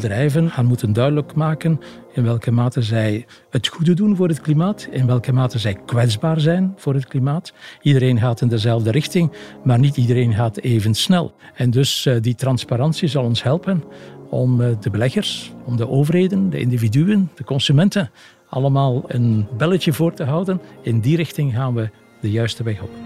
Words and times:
bedrijven 0.00 0.50
gaan 0.50 0.66
moeten 0.66 0.92
duidelijk 0.92 1.34
maken 1.34 1.80
in 2.12 2.24
welke 2.24 2.50
mate 2.50 2.82
zij 2.82 3.26
het 3.50 3.66
goede 3.66 3.94
doen 3.94 4.16
voor 4.16 4.28
het 4.28 4.40
klimaat, 4.40 4.88
in 4.90 5.06
welke 5.06 5.32
mate 5.32 5.58
zij 5.58 5.74
kwetsbaar 5.86 6.40
zijn 6.40 6.72
voor 6.76 6.94
het 6.94 7.06
klimaat. 7.06 7.52
Iedereen 7.82 8.18
gaat 8.18 8.40
in 8.40 8.48
dezelfde 8.48 8.90
richting, 8.90 9.32
maar 9.64 9.78
niet 9.78 9.96
iedereen 9.96 10.34
gaat 10.34 10.58
even 10.58 10.94
snel. 10.94 11.34
En 11.54 11.70
dus 11.70 12.06
uh, 12.06 12.16
die 12.20 12.34
transparantie 12.34 13.08
zal 13.08 13.24
ons 13.24 13.42
helpen 13.42 13.84
om 14.30 14.60
uh, 14.60 14.68
de 14.80 14.90
beleggers, 14.90 15.52
om 15.64 15.76
de 15.76 15.88
overheden, 15.88 16.50
de 16.50 16.58
individuen, 16.58 17.30
de 17.34 17.44
consumenten 17.44 18.10
allemaal 18.48 19.02
een 19.06 19.46
belletje 19.56 19.92
voor 19.92 20.14
te 20.14 20.24
houden. 20.24 20.60
In 20.82 21.00
die 21.00 21.16
richting 21.16 21.52
gaan 21.54 21.74
we 21.74 21.90
de 22.20 22.30
juiste 22.30 22.62
weg 22.62 22.82
op. 22.82 23.03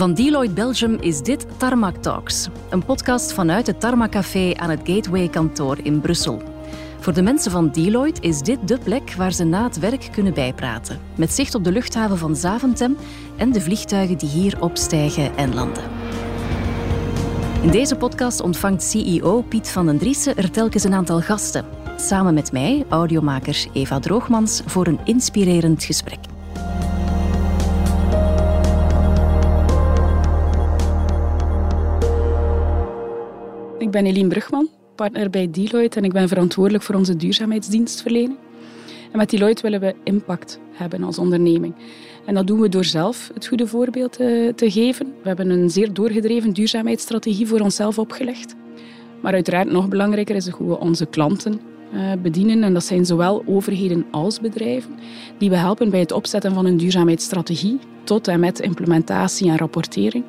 Van 0.00 0.14
Deloitte 0.14 0.54
Belgium 0.54 0.96
is 1.00 1.20
dit 1.22 1.46
Tarmac 1.56 1.96
Talks, 1.96 2.48
een 2.70 2.84
podcast 2.84 3.32
vanuit 3.32 3.66
het 3.66 3.80
Tarmac 3.80 4.10
Café 4.10 4.54
aan 4.56 4.70
het 4.70 4.80
Gateway 4.84 5.28
kantoor 5.28 5.78
in 5.82 6.00
Brussel. 6.00 6.42
Voor 6.98 7.12
de 7.12 7.22
mensen 7.22 7.50
van 7.50 7.70
Deloitte 7.70 8.20
is 8.20 8.38
dit 8.38 8.68
de 8.68 8.78
plek 8.78 9.14
waar 9.14 9.32
ze 9.32 9.44
na 9.44 9.62
het 9.62 9.78
werk 9.78 10.08
kunnen 10.12 10.34
bijpraten, 10.34 11.00
met 11.16 11.32
zicht 11.32 11.54
op 11.54 11.64
de 11.64 11.72
luchthaven 11.72 12.18
van 12.18 12.36
Zaventem 12.36 12.96
en 13.36 13.52
de 13.52 13.60
vliegtuigen 13.60 14.18
die 14.18 14.28
hier 14.28 14.62
opstijgen 14.62 15.36
en 15.36 15.54
landen. 15.54 15.84
In 17.62 17.70
deze 17.70 17.96
podcast 17.96 18.40
ontvangt 18.40 18.82
CEO 18.82 19.42
Piet 19.42 19.68
van 19.68 19.86
den 19.86 19.98
Driessen 19.98 20.36
er 20.36 20.50
telkens 20.50 20.84
een 20.84 20.94
aantal 20.94 21.20
gasten. 21.20 21.64
Samen 21.96 22.34
met 22.34 22.52
mij, 22.52 22.84
audiomaker 22.88 23.66
Eva 23.72 23.98
Droogmans, 23.98 24.62
voor 24.66 24.86
een 24.86 25.00
inspirerend 25.04 25.84
gesprek. 25.84 26.29
Ik 33.90 34.02
ben 34.02 34.06
Eline 34.06 34.28
Brugman, 34.28 34.68
partner 34.94 35.30
bij 35.30 35.50
Deloitte 35.50 35.98
en 35.98 36.04
ik 36.04 36.12
ben 36.12 36.28
verantwoordelijk 36.28 36.84
voor 36.84 36.94
onze 36.94 37.16
duurzaamheidsdienstverlening. 37.16 38.36
En 39.12 39.18
met 39.18 39.30
Deloitte 39.30 39.62
willen 39.62 39.80
we 39.80 39.94
impact 40.04 40.60
hebben 40.72 41.02
als 41.02 41.18
onderneming. 41.18 41.74
En 42.26 42.34
dat 42.34 42.46
doen 42.46 42.60
we 42.60 42.68
door 42.68 42.84
zelf 42.84 43.30
het 43.34 43.46
goede 43.46 43.66
voorbeeld 43.66 44.12
te, 44.12 44.52
te 44.56 44.70
geven. 44.70 45.06
We 45.06 45.28
hebben 45.28 45.50
een 45.50 45.70
zeer 45.70 45.92
doorgedreven 45.92 46.52
duurzaamheidsstrategie 46.52 47.46
voor 47.46 47.60
onszelf 47.60 47.98
opgelegd. 47.98 48.54
Maar 49.20 49.32
uiteraard 49.32 49.70
nog 49.70 49.88
belangrijker 49.88 50.36
is 50.36 50.48
hoe 50.48 50.68
we 50.68 50.78
onze 50.78 51.06
klanten 51.06 51.60
uh, 51.94 52.12
bedienen. 52.22 52.62
En 52.62 52.72
dat 52.72 52.84
zijn 52.84 53.06
zowel 53.06 53.42
overheden 53.46 54.06
als 54.10 54.40
bedrijven 54.40 54.98
die 55.38 55.50
we 55.50 55.56
helpen 55.56 55.90
bij 55.90 56.00
het 56.00 56.12
opzetten 56.12 56.54
van 56.54 56.66
een 56.66 56.76
duurzaamheidsstrategie 56.76 57.78
tot 58.04 58.28
en 58.28 58.40
met 58.40 58.60
implementatie 58.60 59.50
en 59.50 59.58
rapportering. 59.58 60.24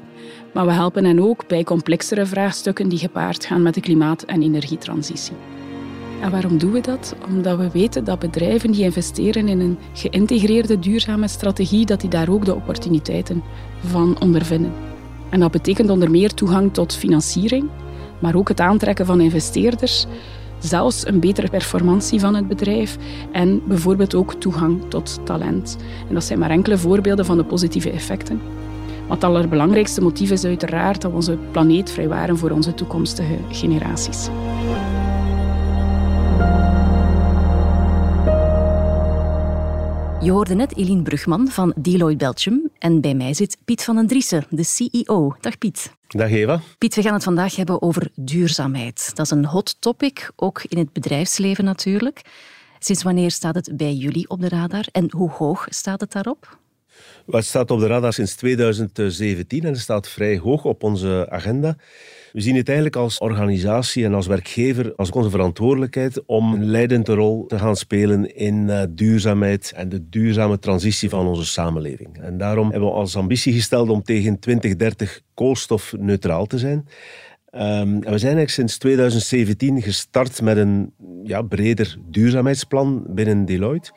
Maar 0.53 0.65
we 0.65 0.71
helpen 0.71 1.05
hen 1.05 1.19
ook 1.19 1.47
bij 1.47 1.63
complexere 1.63 2.25
vraagstukken 2.25 2.89
die 2.89 2.99
gepaard 2.99 3.45
gaan 3.45 3.61
met 3.61 3.73
de 3.73 3.81
klimaat- 3.81 4.23
en 4.23 4.41
energietransitie. 4.41 5.35
En 6.21 6.31
waarom 6.31 6.57
doen 6.57 6.71
we 6.71 6.81
dat? 6.81 7.15
Omdat 7.27 7.57
we 7.57 7.69
weten 7.71 8.03
dat 8.03 8.19
bedrijven 8.19 8.71
die 8.71 8.83
investeren 8.83 9.47
in 9.47 9.59
een 9.59 9.77
geïntegreerde 9.93 10.79
duurzame 10.79 11.27
strategie, 11.27 11.85
dat 11.85 12.01
die 12.01 12.09
daar 12.09 12.29
ook 12.29 12.45
de 12.45 12.55
opportuniteiten 12.55 13.43
van 13.85 14.19
ondervinden. 14.19 14.73
En 15.29 15.39
dat 15.39 15.51
betekent 15.51 15.89
onder 15.89 16.11
meer 16.11 16.33
toegang 16.33 16.73
tot 16.73 16.95
financiering, 16.95 17.69
maar 18.19 18.35
ook 18.35 18.47
het 18.47 18.59
aantrekken 18.59 19.05
van 19.05 19.21
investeerders, 19.21 20.05
zelfs 20.59 21.07
een 21.07 21.19
betere 21.19 21.49
performantie 21.49 22.19
van 22.19 22.35
het 22.35 22.47
bedrijf 22.47 22.97
en 23.31 23.61
bijvoorbeeld 23.67 24.15
ook 24.15 24.33
toegang 24.33 24.81
tot 24.87 25.19
talent. 25.23 25.77
En 26.07 26.13
dat 26.13 26.23
zijn 26.23 26.39
maar 26.39 26.49
enkele 26.49 26.77
voorbeelden 26.77 27.25
van 27.25 27.37
de 27.37 27.43
positieve 27.43 27.91
effecten. 27.91 28.41
Maar 29.11 29.19
het 29.19 29.29
allerbelangrijkste 29.29 30.01
motief 30.01 30.31
is 30.31 30.43
uiteraard 30.43 31.01
dat 31.01 31.11
we 31.11 31.17
onze 31.17 31.37
planeet 31.51 31.91
vrijwaren 31.91 32.37
voor 32.37 32.51
onze 32.51 32.73
toekomstige 32.73 33.37
generaties. 33.49 34.25
Je 40.21 40.31
hoorde 40.31 40.55
net 40.55 40.77
Eline 40.77 41.01
Brugman 41.01 41.47
van 41.47 41.73
Deloitte 41.77 42.17
Belgium 42.25 42.69
en 42.79 43.01
bij 43.01 43.13
mij 43.13 43.33
zit 43.33 43.57
Piet 43.65 43.83
van 43.83 43.95
den 43.95 44.07
Driessen, 44.07 44.45
de 44.49 44.63
CEO. 44.63 45.35
Dag 45.39 45.57
Piet. 45.57 45.95
Dag 46.07 46.31
Eva. 46.31 46.59
Piet, 46.77 46.95
we 46.95 47.01
gaan 47.01 47.13
het 47.13 47.23
vandaag 47.23 47.55
hebben 47.55 47.81
over 47.81 48.11
duurzaamheid. 48.15 49.11
Dat 49.13 49.25
is 49.25 49.31
een 49.31 49.45
hot 49.45 49.81
topic, 49.81 50.31
ook 50.35 50.63
in 50.63 50.77
het 50.77 50.93
bedrijfsleven 50.93 51.63
natuurlijk. 51.65 52.21
Sinds 52.79 53.03
wanneer 53.03 53.31
staat 53.31 53.55
het 53.55 53.77
bij 53.77 53.93
jullie 53.93 54.29
op 54.29 54.41
de 54.41 54.49
radar 54.49 54.85
en 54.91 55.11
hoe 55.11 55.29
hoog 55.29 55.65
staat 55.69 55.99
het 55.99 56.11
daarop? 56.11 56.59
Het 57.29 57.45
staat 57.45 57.71
op 57.71 57.79
de 57.79 57.87
radar 57.87 58.13
sinds 58.13 58.35
2017 58.35 59.63
en 59.63 59.75
staat 59.75 60.07
vrij 60.07 60.37
hoog 60.37 60.65
op 60.65 60.83
onze 60.83 61.27
agenda. 61.29 61.75
We 62.31 62.41
zien 62.41 62.55
het 62.55 62.67
eigenlijk 62.67 62.97
als 62.97 63.17
organisatie 63.17 64.05
en 64.05 64.13
als 64.13 64.27
werkgever 64.27 64.93
als 64.95 65.11
onze 65.11 65.29
verantwoordelijkheid 65.29 66.25
om 66.25 66.53
een 66.53 66.65
leidende 66.65 67.13
rol 67.13 67.45
te 67.45 67.59
gaan 67.59 67.75
spelen 67.75 68.35
in 68.35 68.67
uh, 68.67 68.81
duurzaamheid 68.89 69.73
en 69.75 69.89
de 69.89 70.09
duurzame 70.09 70.59
transitie 70.59 71.09
van 71.09 71.27
onze 71.27 71.45
samenleving. 71.45 72.17
En 72.21 72.37
daarom 72.37 72.71
hebben 72.71 72.89
we 72.89 72.95
als 72.95 73.15
ambitie 73.15 73.53
gesteld 73.53 73.89
om 73.89 74.03
tegen 74.03 74.39
2030 74.39 75.21
koolstofneutraal 75.33 76.45
te 76.45 76.57
zijn. 76.57 76.87
En 77.51 77.99
we 77.99 78.05
zijn 78.05 78.37
eigenlijk 78.37 78.49
sinds 78.49 78.77
2017 78.77 79.81
gestart 79.81 80.41
met 80.41 80.57
een 80.57 80.93
ja, 81.23 81.41
breder 81.41 81.97
duurzaamheidsplan 82.09 83.03
binnen 83.07 83.45
Deloitte 83.45 83.91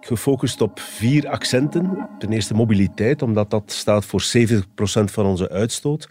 gefocust 0.00 0.60
op 0.60 0.80
vier 0.80 1.28
accenten. 1.28 2.08
Ten 2.18 2.32
eerste 2.32 2.54
mobiliteit, 2.54 3.22
omdat 3.22 3.50
dat 3.50 3.72
staat 3.72 4.04
voor 4.04 4.22
70% 4.22 4.64
van 5.04 5.26
onze 5.26 5.50
uitstoot. 5.50 6.08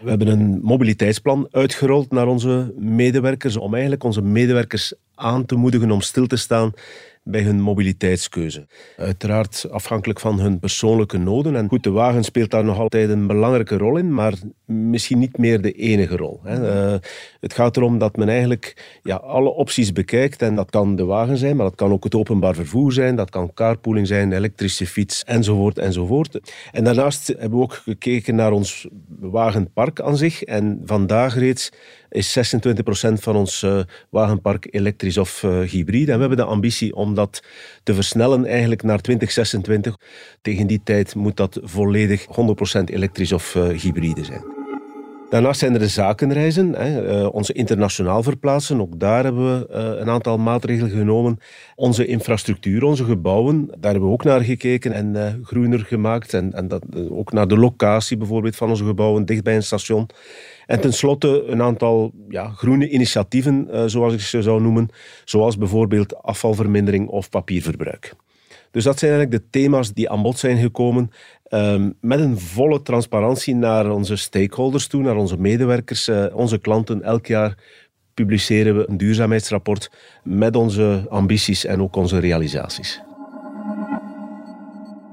We 0.00 0.08
hebben 0.08 0.28
een 0.28 0.60
mobiliteitsplan 0.62 1.48
uitgerold 1.50 2.10
naar 2.10 2.26
onze 2.26 2.74
medewerkers 2.78 3.56
om 3.56 3.72
eigenlijk 3.72 4.04
onze 4.04 4.22
medewerkers 4.22 4.94
aan 5.14 5.46
te 5.46 5.54
moedigen 5.54 5.90
om 5.90 6.00
stil 6.00 6.26
te 6.26 6.36
staan 6.36 6.72
bij 7.22 7.42
hun 7.42 7.60
mobiliteitskeuze. 7.60 8.66
Uiteraard 8.96 9.66
afhankelijk 9.70 10.20
van 10.20 10.40
hun 10.40 10.58
persoonlijke 10.58 11.18
noden. 11.18 11.56
En 11.56 11.68
goed, 11.68 11.82
de 11.82 11.90
wagen 11.90 12.24
speelt 12.24 12.50
daar 12.50 12.64
nog 12.64 12.78
altijd 12.78 13.08
een 13.08 13.26
belangrijke 13.26 13.76
rol 13.76 13.96
in, 13.96 14.14
maar 14.14 14.34
misschien 14.64 15.18
niet 15.18 15.38
meer 15.38 15.60
de 15.60 15.72
enige 15.72 16.16
rol. 16.16 16.40
Hè. 16.42 16.92
Uh, 16.92 16.98
het 17.40 17.54
gaat 17.54 17.76
erom 17.76 17.98
dat 17.98 18.16
men 18.16 18.28
eigenlijk 18.28 18.98
ja, 19.02 19.16
alle 19.16 19.48
opties 19.48 19.92
bekijkt. 19.92 20.42
En 20.42 20.54
dat 20.54 20.70
kan 20.70 20.96
de 20.96 21.04
wagen 21.04 21.36
zijn, 21.36 21.56
maar 21.56 21.66
dat 21.66 21.74
kan 21.74 21.92
ook 21.92 22.04
het 22.04 22.14
openbaar 22.14 22.54
vervoer 22.54 22.92
zijn. 22.92 23.16
Dat 23.16 23.30
kan 23.30 23.54
carpooling 23.54 24.06
zijn, 24.06 24.32
elektrische 24.32 24.86
fiets, 24.86 25.24
enzovoort, 25.24 25.78
enzovoort. 25.78 26.40
En 26.72 26.84
daarnaast 26.84 27.26
hebben 27.26 27.58
we 27.58 27.64
ook 27.64 27.74
gekeken 27.74 28.34
naar 28.34 28.52
ons 28.52 28.88
wagenpark 29.20 30.00
aan 30.00 30.16
zich. 30.16 30.42
En 30.42 30.82
vandaag 30.84 31.34
reeds 31.38 31.70
is 32.10 32.54
26% 33.08 33.12
van 33.12 33.36
ons 33.36 33.62
uh, 33.62 33.80
wagenpark 34.10 34.66
elektrisch 34.70 35.18
of 35.18 35.42
uh, 35.42 35.60
hybride. 35.60 36.10
En 36.10 36.14
we 36.14 36.20
hebben 36.20 36.44
de 36.44 36.52
ambitie 36.52 36.94
om 36.94 37.14
dat 37.14 37.42
te 37.82 37.94
versnellen 37.94 38.46
eigenlijk 38.46 38.82
naar 38.82 39.00
2026. 39.00 39.96
Tegen 40.42 40.66
die 40.66 40.80
tijd 40.84 41.14
moet 41.14 41.36
dat 41.36 41.58
volledig 41.62 42.26
100% 42.26 42.28
elektrisch 42.84 43.32
of 43.32 43.52
hybride 43.52 44.24
zijn. 44.24 44.63
Daarnaast 45.34 45.58
zijn 45.58 45.72
er 45.72 45.78
de 45.78 45.88
zakenreizen, 45.88 46.74
hè, 46.74 47.20
uh, 47.20 47.34
onze 47.34 47.52
internationaal 47.52 48.22
verplaatsen. 48.22 48.80
Ook 48.80 49.00
daar 49.00 49.24
hebben 49.24 49.58
we 49.58 49.68
uh, 49.70 50.00
een 50.00 50.10
aantal 50.10 50.38
maatregelen 50.38 50.90
genomen. 50.90 51.38
Onze 51.76 52.06
infrastructuur, 52.06 52.84
onze 52.84 53.04
gebouwen, 53.04 53.66
daar 53.66 53.90
hebben 53.90 54.08
we 54.08 54.14
ook 54.14 54.24
naar 54.24 54.40
gekeken 54.40 54.92
en 54.92 55.14
uh, 55.14 55.26
groener 55.42 55.78
gemaakt. 55.78 56.34
En, 56.34 56.52
en 56.52 56.68
dat, 56.68 56.82
ook 57.08 57.32
naar 57.32 57.48
de 57.48 57.58
locatie 57.58 58.16
bijvoorbeeld 58.16 58.56
van 58.56 58.68
onze 58.68 58.84
gebouwen, 58.84 59.24
dicht 59.24 59.42
bij 59.42 59.56
een 59.56 59.62
station. 59.62 60.08
En 60.66 60.80
tenslotte 60.80 61.44
een 61.46 61.62
aantal 61.62 62.12
ja, 62.28 62.48
groene 62.48 62.88
initiatieven, 62.88 63.90
zoals 63.90 64.12
ik 64.12 64.20
ze 64.20 64.42
zou 64.42 64.60
noemen, 64.60 64.88
zoals 65.24 65.58
bijvoorbeeld 65.58 66.22
afvalvermindering 66.22 67.08
of 67.08 67.28
papierverbruik. 67.28 68.14
Dus 68.74 68.84
dat 68.84 68.98
zijn 68.98 69.12
eigenlijk 69.12 69.42
de 69.42 69.50
thema's 69.50 69.92
die 69.92 70.10
aan 70.10 70.22
bod 70.22 70.38
zijn 70.38 70.58
gekomen 70.58 71.10
uh, 71.48 71.84
met 72.00 72.20
een 72.20 72.38
volle 72.38 72.82
transparantie 72.82 73.54
naar 73.54 73.90
onze 73.90 74.16
stakeholders 74.16 74.86
toe, 74.86 75.02
naar 75.02 75.16
onze 75.16 75.38
medewerkers, 75.38 76.08
uh, 76.08 76.26
onze 76.32 76.58
klanten. 76.58 77.02
Elk 77.02 77.26
jaar 77.26 77.54
publiceren 78.14 78.76
we 78.76 78.88
een 78.88 78.96
duurzaamheidsrapport 78.96 79.90
met 80.22 80.56
onze 80.56 81.06
ambities 81.08 81.64
en 81.64 81.82
ook 81.82 81.96
onze 81.96 82.18
realisaties. 82.18 83.00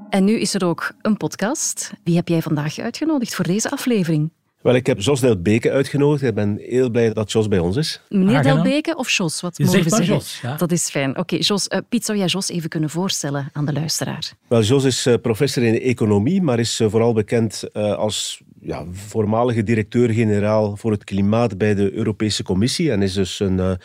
En 0.09 0.23
nu 0.23 0.39
is 0.39 0.53
er 0.53 0.65
ook 0.65 0.93
een 1.01 1.17
podcast. 1.17 1.93
Wie 2.03 2.15
heb 2.15 2.27
jij 2.27 2.41
vandaag 2.41 2.79
uitgenodigd 2.79 3.35
voor 3.35 3.45
deze 3.45 3.69
aflevering? 3.71 4.31
Wel, 4.61 4.75
ik 4.75 4.85
heb 4.85 4.99
Jos 4.99 5.19
Delbeke 5.19 5.71
uitgenodigd. 5.71 6.23
Ik 6.23 6.33
ben 6.33 6.57
heel 6.61 6.89
blij 6.89 7.13
dat 7.13 7.31
Jos 7.31 7.47
bij 7.47 7.59
ons 7.59 7.75
is. 7.75 8.01
Meneer 8.09 8.43
Delbeke 8.43 8.95
of 8.95 9.09
Jos? 9.09 9.41
Wat 9.41 9.57
je 9.57 9.63
mogen 9.63 9.83
zegt 9.83 9.89
we 9.91 9.95
zeggen? 9.95 10.15
Jos, 10.15 10.39
ja. 10.41 10.55
Dat 10.55 10.71
is 10.71 10.89
fijn. 10.89 11.09
Oké, 11.09 11.19
okay, 11.19 11.39
Jos. 11.39 11.67
Uh, 11.69 11.79
Piet, 11.89 12.05
zou 12.05 12.17
jij 12.17 12.27
Jos 12.27 12.49
even 12.49 12.69
kunnen 12.69 12.89
voorstellen 12.89 13.49
aan 13.53 13.65
de 13.65 13.73
luisteraar? 13.73 14.31
Wel, 14.47 14.61
Jos 14.61 14.83
is 14.83 15.07
uh, 15.07 15.13
professor 15.21 15.63
in 15.63 15.79
economie, 15.79 16.41
maar 16.41 16.59
is 16.59 16.79
uh, 16.79 16.89
vooral 16.89 17.13
bekend 17.13 17.73
als 17.73 18.41
ja, 18.59 18.85
voormalige 18.91 19.63
directeur-generaal 19.63 20.77
voor 20.77 20.91
het 20.91 21.03
klimaat 21.03 21.57
bij 21.57 21.75
de 21.75 21.93
Europese 21.93 22.43
Commissie 22.43 22.91
en 22.91 23.01
is 23.01 23.13
dus 23.13 23.39
een 23.39 23.79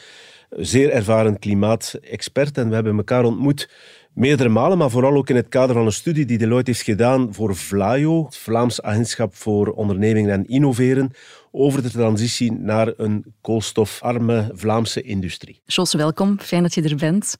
zeer 0.50 0.90
ervaren 0.90 1.38
klimaatexpert. 1.38 2.58
En 2.58 2.69
we 2.69 2.75
hebben 2.75 2.96
elkaar 2.96 3.25
ontmoet 3.25 3.69
Meerdere 4.16 4.48
malen, 4.48 4.78
maar 4.78 4.90
vooral 4.90 5.14
ook 5.14 5.28
in 5.28 5.36
het 5.36 5.48
kader 5.48 5.74
van 5.74 5.86
een 5.86 5.92
studie 5.92 6.24
die 6.24 6.38
Deloitte 6.38 6.70
heeft 6.70 6.82
gedaan 6.82 7.34
voor 7.34 7.56
VLAIO, 7.56 8.24
het 8.24 8.36
Vlaams 8.36 8.82
Agentschap 8.82 9.34
voor 9.34 9.68
Ondernemingen 9.68 10.30
en 10.30 10.46
Innoveren, 10.46 11.10
over 11.50 11.82
de 11.82 11.90
transitie 11.90 12.52
naar 12.52 12.92
een 12.96 13.24
koolstofarme 13.40 14.50
Vlaamse 14.52 15.02
industrie. 15.02 15.60
Jos, 15.64 15.94
welkom. 15.94 16.40
Fijn 16.40 16.62
dat 16.62 16.74
je 16.74 16.82
er 16.82 16.96
bent. 16.96 17.36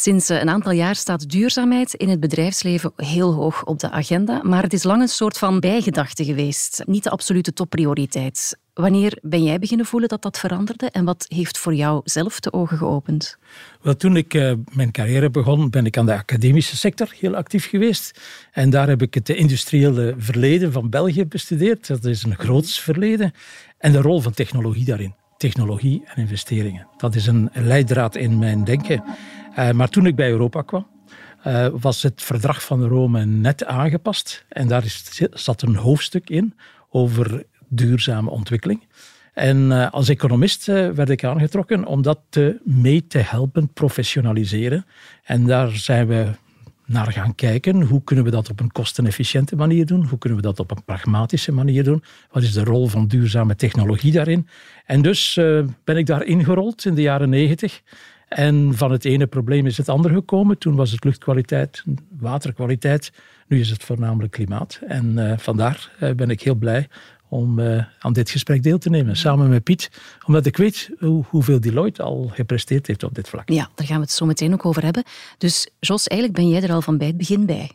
Sinds 0.00 0.28
eh, 0.28 0.40
een 0.40 0.48
aantal 0.48 0.72
jaar 0.72 0.94
staat 0.94 1.30
duurzaamheid 1.30 1.94
in 1.94 2.08
het 2.08 2.20
bedrijfsleven 2.20 2.92
heel 2.96 3.32
hoog 3.32 3.64
op 3.64 3.78
de 3.78 3.90
agenda, 3.90 4.40
maar 4.42 4.62
het 4.62 4.72
is 4.72 4.82
lang 4.82 5.02
een 5.02 5.08
soort 5.08 5.38
van 5.38 5.60
bijgedachte 5.60 6.24
geweest, 6.24 6.82
niet 6.86 7.04
de 7.04 7.10
absolute 7.10 7.52
topprioriteit. 7.52 8.58
Wanneer 8.74 9.18
ben 9.22 9.42
jij 9.42 9.58
beginnen 9.58 9.86
voelen 9.86 10.08
dat 10.08 10.22
dat 10.22 10.38
veranderde 10.38 10.90
en 10.90 11.04
wat 11.04 11.24
heeft 11.28 11.58
voor 11.58 11.74
jou 11.74 12.00
zelf 12.04 12.40
de 12.40 12.52
ogen 12.52 12.78
geopend? 12.78 13.38
Wel, 13.82 13.96
toen 13.96 14.16
ik 14.16 14.34
uh, 14.34 14.52
mijn 14.72 14.90
carrière 14.90 15.30
begon, 15.30 15.70
ben 15.70 15.86
ik 15.86 15.96
aan 15.96 16.06
de 16.06 16.14
academische 16.14 16.76
sector 16.76 17.14
heel 17.18 17.34
actief 17.34 17.68
geweest. 17.68 18.20
En 18.52 18.70
daar 18.70 18.88
heb 18.88 19.02
ik 19.02 19.14
het 19.14 19.28
industriële 19.28 20.14
verleden 20.18 20.72
van 20.72 20.90
België 20.90 21.26
bestudeerd. 21.26 21.86
Dat 21.86 22.04
is 22.04 22.22
een 22.22 22.36
groots 22.36 22.80
verleden. 22.80 23.32
En 23.78 23.92
de 23.92 24.00
rol 24.00 24.20
van 24.20 24.32
technologie 24.32 24.84
daarin. 24.84 25.14
Technologie 25.36 26.02
en 26.04 26.16
investeringen. 26.16 26.86
Dat 26.96 27.14
is 27.14 27.26
een 27.26 27.50
leidraad 27.52 28.16
in 28.16 28.38
mijn 28.38 28.64
denken. 28.64 29.02
Uh, 29.58 29.70
maar 29.70 29.88
toen 29.88 30.06
ik 30.06 30.16
bij 30.16 30.30
Europa 30.30 30.62
kwam, 30.62 30.86
uh, 31.46 31.66
was 31.72 32.02
het 32.02 32.22
verdrag 32.22 32.62
van 32.62 32.84
Rome 32.84 33.24
net 33.24 33.64
aangepast. 33.64 34.44
En 34.48 34.68
daar 34.68 34.84
is, 34.84 35.22
zat 35.32 35.62
een 35.62 35.76
hoofdstuk 35.76 36.30
in 36.30 36.54
over 36.90 37.44
duurzame 37.68 38.30
ontwikkeling. 38.30 38.86
En 39.34 39.56
uh, 39.56 39.90
als 39.90 40.08
economist 40.08 40.66
werd 40.66 41.10
ik 41.10 41.24
aangetrokken 41.24 41.84
om 41.86 42.02
dat 42.02 42.20
mee 42.64 43.06
te 43.06 43.18
helpen 43.18 43.72
professionaliseren. 43.72 44.86
En 45.24 45.46
daar 45.46 45.70
zijn 45.70 46.06
we 46.06 46.30
naar 46.86 47.12
gaan 47.12 47.34
kijken. 47.34 47.82
Hoe 47.82 48.04
kunnen 48.04 48.24
we 48.24 48.30
dat 48.30 48.50
op 48.50 48.60
een 48.60 48.72
kostenefficiënte 48.72 49.56
manier 49.56 49.86
doen? 49.86 50.04
Hoe 50.04 50.18
kunnen 50.18 50.38
we 50.38 50.44
dat 50.44 50.60
op 50.60 50.70
een 50.70 50.84
pragmatische 50.84 51.52
manier 51.52 51.84
doen? 51.84 52.02
Wat 52.30 52.42
is 52.42 52.52
de 52.52 52.64
rol 52.64 52.86
van 52.86 53.06
duurzame 53.06 53.56
technologie 53.56 54.12
daarin? 54.12 54.48
En 54.86 55.02
dus 55.02 55.34
ben 55.84 55.96
ik 55.96 56.06
daar 56.06 56.24
ingerold 56.24 56.84
in 56.84 56.94
de 56.94 57.02
jaren 57.02 57.28
negentig. 57.28 57.82
En 58.28 58.74
van 58.74 58.90
het 58.90 59.04
ene 59.04 59.26
probleem 59.26 59.66
is 59.66 59.76
het 59.76 59.88
andere 59.88 60.14
gekomen. 60.14 60.58
Toen 60.58 60.74
was 60.74 60.90
het 60.90 61.04
luchtkwaliteit, 61.04 61.84
waterkwaliteit. 62.18 63.12
Nu 63.46 63.60
is 63.60 63.70
het 63.70 63.84
voornamelijk 63.84 64.32
klimaat. 64.32 64.80
En 64.86 65.12
uh, 65.16 65.32
vandaar 65.36 65.90
uh, 66.02 66.10
ben 66.10 66.30
ik 66.30 66.42
heel 66.42 66.54
blij 66.54 66.88
om 67.28 67.58
uh, 67.58 67.84
aan 67.98 68.12
dit 68.12 68.30
gesprek 68.30 68.62
deel 68.62 68.78
te 68.78 68.90
nemen, 68.90 69.16
samen 69.16 69.48
met 69.48 69.64
Piet. 69.64 69.90
Omdat 70.26 70.46
ik 70.46 70.56
weet 70.56 70.90
hoe, 70.98 71.24
hoeveel 71.28 71.60
Deloitte 71.60 72.02
al 72.02 72.30
gepresteerd 72.32 72.86
heeft 72.86 73.02
op 73.02 73.14
dit 73.14 73.28
vlak. 73.28 73.48
Ja, 73.48 73.70
daar 73.74 73.86
gaan 73.86 73.96
we 73.96 74.02
het 74.02 74.10
zo 74.10 74.26
meteen 74.26 74.52
ook 74.52 74.66
over 74.66 74.82
hebben. 74.84 75.04
Dus 75.38 75.68
Jos, 75.80 76.06
eigenlijk 76.06 76.40
ben 76.40 76.48
jij 76.50 76.62
er 76.62 76.72
al 76.72 76.82
van 76.82 76.98
bij 76.98 77.06
het 77.06 77.16
begin 77.16 77.46
bij. 77.46 77.70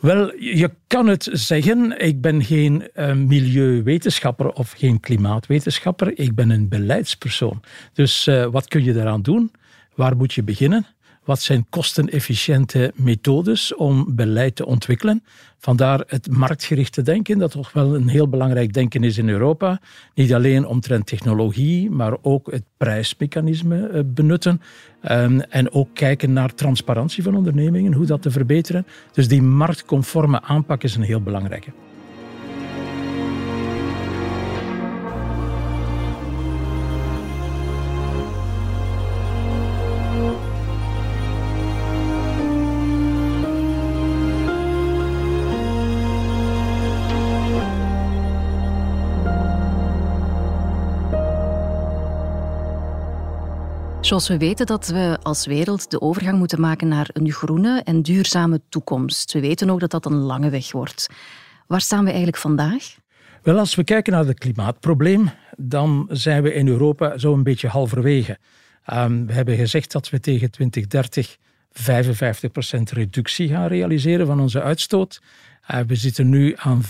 Wel, 0.00 0.34
je 0.36 0.70
kan 0.86 1.06
het 1.06 1.28
zeggen. 1.32 2.04
Ik 2.04 2.20
ben 2.20 2.44
geen 2.44 2.88
uh, 2.94 3.12
milieuwetenschapper 3.12 4.52
of 4.52 4.72
geen 4.76 5.00
klimaatwetenschapper. 5.00 6.18
Ik 6.18 6.34
ben 6.34 6.50
een 6.50 6.68
beleidspersoon. 6.68 7.62
Dus 7.92 8.26
uh, 8.26 8.46
wat 8.46 8.68
kun 8.68 8.84
je 8.84 8.92
daaraan 8.92 9.22
doen? 9.22 9.50
Waar 9.94 10.16
moet 10.16 10.32
je 10.32 10.42
beginnen? 10.42 10.86
Wat 11.24 11.40
zijn 11.40 11.66
kostenefficiënte 11.68 12.92
methodes 12.94 13.74
om 13.74 14.14
beleid 14.14 14.56
te 14.56 14.66
ontwikkelen? 14.66 15.24
Vandaar 15.58 16.02
het 16.06 16.30
marktgerichte 16.30 17.02
denken, 17.02 17.38
dat 17.38 17.50
toch 17.50 17.72
wel 17.72 17.94
een 17.94 18.08
heel 18.08 18.28
belangrijk 18.28 18.72
denken 18.72 19.04
is 19.04 19.18
in 19.18 19.28
Europa. 19.28 19.80
Niet 20.14 20.34
alleen 20.34 20.66
omtrent 20.66 21.06
technologie, 21.06 21.90
maar 21.90 22.16
ook 22.22 22.50
het 22.50 22.64
prijsmechanisme 22.76 23.86
eh, 23.86 24.00
benutten. 24.06 24.60
Ehm, 25.00 25.40
en 25.40 25.72
ook 25.72 25.88
kijken 25.92 26.32
naar 26.32 26.54
transparantie 26.54 27.22
van 27.22 27.36
ondernemingen, 27.36 27.92
hoe 27.92 28.06
dat 28.06 28.22
te 28.22 28.30
verbeteren. 28.30 28.86
Dus 29.12 29.28
die 29.28 29.42
marktconforme 29.42 30.42
aanpak 30.42 30.82
is 30.82 30.96
een 30.96 31.02
heel 31.02 31.22
belangrijke. 31.22 31.70
Zoals 54.10 54.28
we 54.28 54.38
weten 54.38 54.66
dat 54.66 54.86
we 54.86 55.18
als 55.22 55.46
wereld 55.46 55.90
de 55.90 56.00
overgang 56.00 56.38
moeten 56.38 56.60
maken 56.60 56.88
naar 56.88 57.08
een 57.12 57.32
groene 57.32 57.82
en 57.84 58.02
duurzame 58.02 58.60
toekomst. 58.68 59.32
We 59.32 59.40
weten 59.40 59.70
ook 59.70 59.80
dat 59.80 59.90
dat 59.90 60.06
een 60.06 60.16
lange 60.16 60.50
weg 60.50 60.72
wordt. 60.72 61.08
Waar 61.66 61.80
staan 61.80 62.00
we 62.00 62.08
eigenlijk 62.08 62.36
vandaag? 62.36 62.96
Wel, 63.42 63.58
als 63.58 63.74
we 63.74 63.84
kijken 63.84 64.12
naar 64.12 64.24
het 64.24 64.38
klimaatprobleem, 64.38 65.30
dan 65.56 66.08
zijn 66.10 66.42
we 66.42 66.54
in 66.54 66.68
Europa 66.68 67.18
zo 67.18 67.32
een 67.32 67.42
beetje 67.42 67.68
halverwege. 67.68 68.38
Um, 68.92 69.26
we 69.26 69.32
hebben 69.32 69.56
gezegd 69.56 69.92
dat 69.92 70.10
we 70.10 70.20
tegen 70.20 70.50
2030 70.50 71.36
55% 71.38 72.82
reductie 72.92 73.48
gaan 73.48 73.66
realiseren 73.66 74.26
van 74.26 74.40
onze 74.40 74.62
uitstoot. 74.62 75.20
Uh, 75.70 75.78
we 75.86 75.94
zitten 75.94 76.28
nu 76.28 76.54
aan 76.56 76.82
25%. 76.84 76.88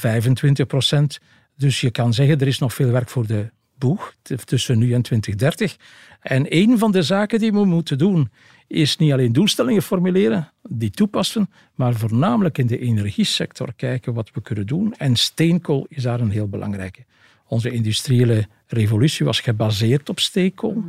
Dus 1.56 1.80
je 1.80 1.90
kan 1.90 2.14
zeggen, 2.14 2.40
er 2.40 2.46
is 2.46 2.58
nog 2.58 2.74
veel 2.74 2.90
werk 2.90 3.08
voor 3.08 3.26
de 3.26 3.50
boeg 3.80 4.14
tussen 4.44 4.78
nu 4.78 4.92
en 4.92 5.02
2030. 5.02 5.76
En 6.20 6.46
een 6.48 6.78
van 6.78 6.92
de 6.92 7.02
zaken 7.02 7.38
die 7.38 7.52
we 7.52 7.64
moeten 7.64 7.98
doen, 7.98 8.30
is 8.66 8.96
niet 8.96 9.12
alleen 9.12 9.32
doelstellingen 9.32 9.82
formuleren, 9.82 10.52
die 10.62 10.90
toepassen, 10.90 11.50
maar 11.74 11.94
voornamelijk 11.94 12.58
in 12.58 12.66
de 12.66 12.78
energiesector 12.78 13.72
kijken 13.76 14.14
wat 14.14 14.30
we 14.32 14.42
kunnen 14.42 14.66
doen. 14.66 14.94
En 14.96 15.16
steenkool 15.16 15.86
is 15.88 16.02
daar 16.02 16.20
een 16.20 16.30
heel 16.30 16.48
belangrijke. 16.48 17.04
Onze 17.46 17.70
industriële 17.70 18.46
revolutie 18.66 19.26
was 19.26 19.40
gebaseerd 19.40 20.08
op 20.08 20.20
steenkool. 20.20 20.74
Mhm. 20.74 20.88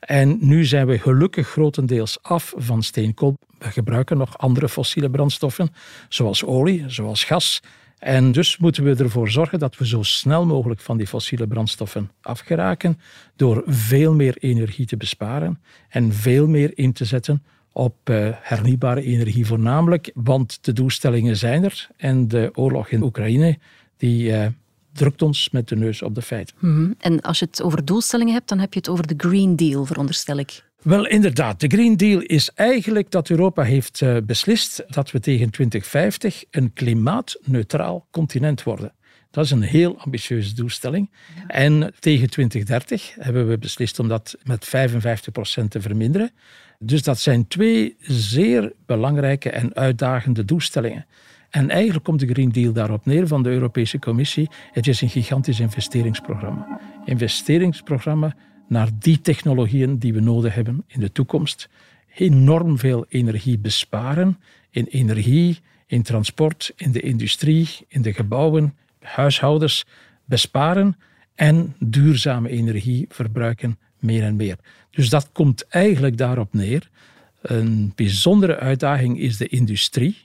En 0.00 0.38
nu 0.40 0.64
zijn 0.64 0.86
we 0.86 0.98
gelukkig 0.98 1.48
grotendeels 1.48 2.22
af 2.22 2.52
van 2.56 2.82
steenkool. 2.82 3.38
We 3.58 3.70
gebruiken 3.70 4.18
nog 4.18 4.38
andere 4.38 4.68
fossiele 4.68 5.10
brandstoffen, 5.10 5.68
zoals 6.08 6.44
olie, 6.44 6.84
zoals 6.86 7.24
gas. 7.24 7.62
En 7.98 8.32
dus 8.32 8.58
moeten 8.58 8.84
we 8.84 8.94
ervoor 8.94 9.30
zorgen 9.30 9.58
dat 9.58 9.76
we 9.76 9.86
zo 9.86 10.02
snel 10.02 10.46
mogelijk 10.46 10.80
van 10.80 10.96
die 10.96 11.06
fossiele 11.06 11.46
brandstoffen 11.46 12.10
afgeraken 12.20 13.00
door 13.36 13.62
veel 13.66 14.14
meer 14.14 14.36
energie 14.36 14.86
te 14.86 14.96
besparen 14.96 15.60
en 15.88 16.12
veel 16.12 16.46
meer 16.46 16.78
in 16.78 16.92
te 16.92 17.04
zetten 17.04 17.42
op 17.72 18.10
uh, 18.10 18.28
hernieuwbare 18.32 19.02
energie 19.02 19.46
voornamelijk, 19.46 20.10
want 20.14 20.58
de 20.64 20.72
doelstellingen 20.72 21.36
zijn 21.36 21.64
er 21.64 21.88
en 21.96 22.28
de 22.28 22.50
oorlog 22.54 22.88
in 22.88 23.02
Oekraïne 23.02 23.58
die 23.96 24.30
uh, 24.30 24.46
drukt 24.92 25.22
ons 25.22 25.50
met 25.50 25.68
de 25.68 25.76
neus 25.76 26.02
op 26.02 26.14
de 26.14 26.22
feiten. 26.22 26.56
-hmm. 26.58 26.94
En 26.98 27.20
als 27.20 27.38
je 27.38 27.44
het 27.44 27.62
over 27.62 27.84
doelstellingen 27.84 28.34
hebt, 28.34 28.48
dan 28.48 28.58
heb 28.58 28.72
je 28.72 28.78
het 28.78 28.88
over 28.88 29.06
de 29.06 29.14
Green 29.16 29.56
Deal, 29.56 29.84
veronderstel 29.84 30.38
ik. 30.38 30.66
Wel, 30.82 31.06
inderdaad. 31.06 31.60
De 31.60 31.66
Green 31.66 31.96
Deal 31.96 32.20
is 32.20 32.50
eigenlijk 32.54 33.10
dat 33.10 33.30
Europa 33.30 33.62
heeft 33.62 34.00
uh, 34.00 34.16
beslist 34.24 34.84
dat 34.88 35.10
we 35.10 35.20
tegen 35.20 35.50
2050 35.50 36.44
een 36.50 36.72
klimaatneutraal 36.72 38.06
continent 38.10 38.62
worden. 38.62 38.92
Dat 39.30 39.44
is 39.44 39.50
een 39.50 39.62
heel 39.62 39.98
ambitieuze 39.98 40.54
doelstelling. 40.54 41.10
Ja. 41.36 41.46
En 41.46 41.94
tegen 41.98 42.30
2030 42.30 43.14
hebben 43.18 43.48
we 43.48 43.58
beslist 43.58 43.98
om 43.98 44.08
dat 44.08 44.36
met 44.42 44.66
55% 44.66 44.70
te 45.68 45.80
verminderen. 45.80 46.30
Dus 46.78 47.02
dat 47.02 47.18
zijn 47.18 47.48
twee 47.48 47.96
zeer 48.00 48.72
belangrijke 48.86 49.50
en 49.50 49.74
uitdagende 49.74 50.44
doelstellingen. 50.44 51.06
En 51.50 51.70
eigenlijk 51.70 52.04
komt 52.04 52.20
de 52.20 52.26
Green 52.26 52.52
Deal 52.52 52.72
daarop 52.72 53.06
neer 53.06 53.26
van 53.26 53.42
de 53.42 53.50
Europese 53.50 53.98
Commissie. 53.98 54.48
Het 54.72 54.86
is 54.86 55.00
een 55.00 55.08
gigantisch 55.08 55.60
investeringsprogramma. 55.60 56.80
Investeringsprogramma 57.04 58.34
naar 58.68 58.88
die 58.98 59.20
technologieën 59.20 59.98
die 59.98 60.12
we 60.12 60.20
nodig 60.20 60.54
hebben 60.54 60.84
in 60.86 61.00
de 61.00 61.12
toekomst. 61.12 61.68
Enorm 62.14 62.78
veel 62.78 63.06
energie 63.08 63.58
besparen 63.58 64.38
in 64.70 64.86
energie, 64.90 65.58
in 65.86 66.02
transport, 66.02 66.72
in 66.76 66.92
de 66.92 67.00
industrie, 67.00 67.68
in 67.88 68.02
de 68.02 68.12
gebouwen, 68.12 68.74
huishoudens 69.00 69.86
besparen 70.24 70.96
en 71.34 71.74
duurzame 71.78 72.48
energie 72.48 73.06
verbruiken 73.08 73.78
meer 73.98 74.22
en 74.22 74.36
meer. 74.36 74.56
Dus 74.90 75.08
dat 75.08 75.28
komt 75.32 75.66
eigenlijk 75.68 76.16
daarop 76.16 76.52
neer. 76.52 76.90
Een 77.42 77.92
bijzondere 77.94 78.58
uitdaging 78.58 79.20
is 79.20 79.36
de 79.36 79.48
industrie, 79.48 80.16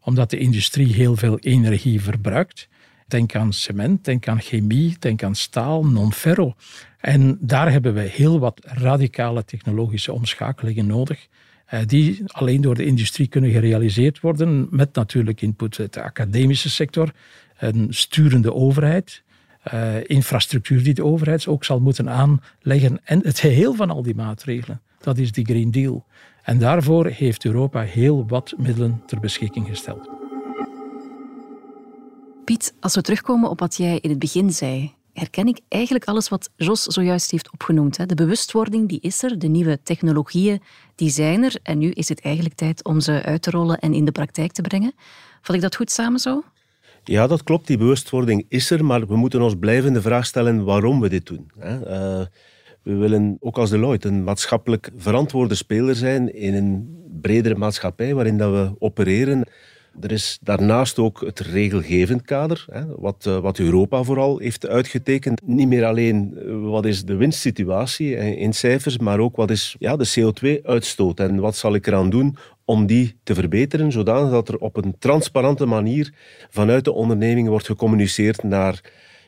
omdat 0.00 0.30
de 0.30 0.38
industrie 0.38 0.92
heel 0.92 1.16
veel 1.16 1.38
energie 1.38 2.00
verbruikt. 2.00 2.68
Denk 3.06 3.34
aan 3.34 3.52
cement, 3.52 4.04
denk 4.04 4.28
aan 4.28 4.40
chemie, 4.40 4.96
denk 4.98 5.22
aan 5.22 5.34
staal, 5.34 5.86
non-ferro. 5.86 6.54
En 6.98 7.38
daar 7.40 7.70
hebben 7.70 7.94
we 7.94 8.00
heel 8.00 8.38
wat 8.38 8.60
radicale 8.64 9.44
technologische 9.44 10.12
omschakelingen 10.12 10.86
nodig, 10.86 11.28
eh, 11.66 11.80
die 11.86 12.22
alleen 12.26 12.60
door 12.60 12.74
de 12.74 12.84
industrie 12.84 13.26
kunnen 13.26 13.50
gerealiseerd 13.50 14.20
worden, 14.20 14.66
met 14.70 14.94
natuurlijk 14.94 15.42
input 15.42 15.78
uit 15.78 15.92
de 15.92 16.02
academische 16.02 16.70
sector, 16.70 17.12
een 17.58 17.86
sturende 17.90 18.54
overheid, 18.54 19.22
uh, 19.72 19.94
infrastructuur 20.06 20.82
die 20.82 20.94
de 20.94 21.04
overheid 21.04 21.46
ook 21.46 21.64
zal 21.64 21.80
moeten 21.80 22.10
aanleggen 22.10 23.00
en 23.04 23.20
het 23.22 23.38
geheel 23.38 23.74
van 23.74 23.90
al 23.90 24.02
die 24.02 24.14
maatregelen. 24.14 24.80
Dat 25.00 25.18
is 25.18 25.32
die 25.32 25.44
Green 25.44 25.70
Deal. 25.70 26.04
En 26.42 26.58
daarvoor 26.58 27.06
heeft 27.06 27.44
Europa 27.44 27.80
heel 27.80 28.26
wat 28.26 28.54
middelen 28.56 29.02
ter 29.06 29.20
beschikking 29.20 29.66
gesteld. 29.66 30.23
Piet, 32.44 32.74
als 32.80 32.94
we 32.94 33.02
terugkomen 33.02 33.50
op 33.50 33.60
wat 33.60 33.76
jij 33.76 33.98
in 34.00 34.10
het 34.10 34.18
begin 34.18 34.50
zei, 34.50 34.94
herken 35.12 35.46
ik 35.46 35.60
eigenlijk 35.68 36.04
alles 36.04 36.28
wat 36.28 36.50
Jos 36.56 36.82
zojuist 36.82 37.30
heeft 37.30 37.52
opgenoemd. 37.52 38.08
De 38.08 38.14
bewustwording 38.14 38.88
die 38.88 39.00
is 39.00 39.22
er, 39.22 39.38
de 39.38 39.46
nieuwe 39.46 39.82
technologieën 39.82 40.62
die 40.94 41.10
zijn 41.10 41.42
er 41.42 41.56
en 41.62 41.78
nu 41.78 41.90
is 41.90 42.08
het 42.08 42.20
eigenlijk 42.20 42.54
tijd 42.54 42.84
om 42.84 43.00
ze 43.00 43.22
uit 43.22 43.42
te 43.42 43.50
rollen 43.50 43.78
en 43.78 43.94
in 43.94 44.04
de 44.04 44.12
praktijk 44.12 44.52
te 44.52 44.62
brengen. 44.62 44.92
Vat 45.42 45.54
ik 45.54 45.62
dat 45.62 45.76
goed 45.76 45.90
samen 45.90 46.20
zo? 46.20 46.42
Ja, 47.04 47.26
dat 47.26 47.42
klopt. 47.42 47.66
Die 47.66 47.78
bewustwording 47.78 48.46
is 48.48 48.70
er, 48.70 48.84
maar 48.84 49.06
we 49.06 49.16
moeten 49.16 49.42
ons 49.42 49.54
blijven 49.58 49.92
de 49.92 50.02
vraag 50.02 50.26
stellen 50.26 50.64
waarom 50.64 51.00
we 51.00 51.08
dit 51.08 51.26
doen. 51.26 51.50
Eh, 51.58 52.20
we 52.82 52.94
willen 52.94 53.36
ook 53.40 53.58
als 53.58 53.70
Deloitte 53.70 54.08
een 54.08 54.24
maatschappelijk 54.24 54.90
verantwoorde 54.96 55.54
speler 55.54 55.94
zijn 55.94 56.34
in 56.34 56.54
een 56.54 57.02
bredere 57.20 57.54
maatschappij 57.54 58.14
waarin 58.14 58.38
dat 58.38 58.52
we 58.52 58.74
opereren. 58.78 59.44
Er 60.00 60.12
is 60.12 60.38
daarnaast 60.40 60.98
ook 60.98 61.20
het 61.20 61.40
regelgevend 61.40 62.22
kader, 62.22 62.66
wat, 62.96 63.26
eh, 63.26 63.38
wat 63.38 63.58
Europa 63.58 64.02
vooral 64.02 64.38
heeft 64.38 64.66
uitgetekend. 64.66 65.40
Niet 65.46 65.68
meer 65.68 65.84
alleen 65.84 66.38
eh, 66.38 66.70
wat 66.70 66.84
is 66.84 67.04
de 67.04 67.14
winstsituatie 67.16 68.16
in 68.16 68.52
cijfers, 68.52 68.98
maar 68.98 69.18
ook 69.18 69.36
wat 69.36 69.50
is 69.50 69.76
ja, 69.78 69.96
de 69.96 70.12
CO2-uitstoot 70.18 71.20
en 71.20 71.40
wat 71.40 71.56
zal 71.56 71.74
ik 71.74 71.86
eraan 71.86 72.10
doen 72.10 72.36
om 72.64 72.86
die 72.86 73.16
te 73.22 73.34
verbeteren, 73.34 73.92
zodanig 73.92 74.30
dat 74.30 74.48
er 74.48 74.58
op 74.58 74.76
een 74.76 74.96
transparante 74.98 75.66
manier 75.66 76.12
vanuit 76.50 76.84
de 76.84 76.92
onderneming 76.92 77.48
wordt 77.48 77.66
gecommuniceerd 77.66 78.42
naar 78.42 78.80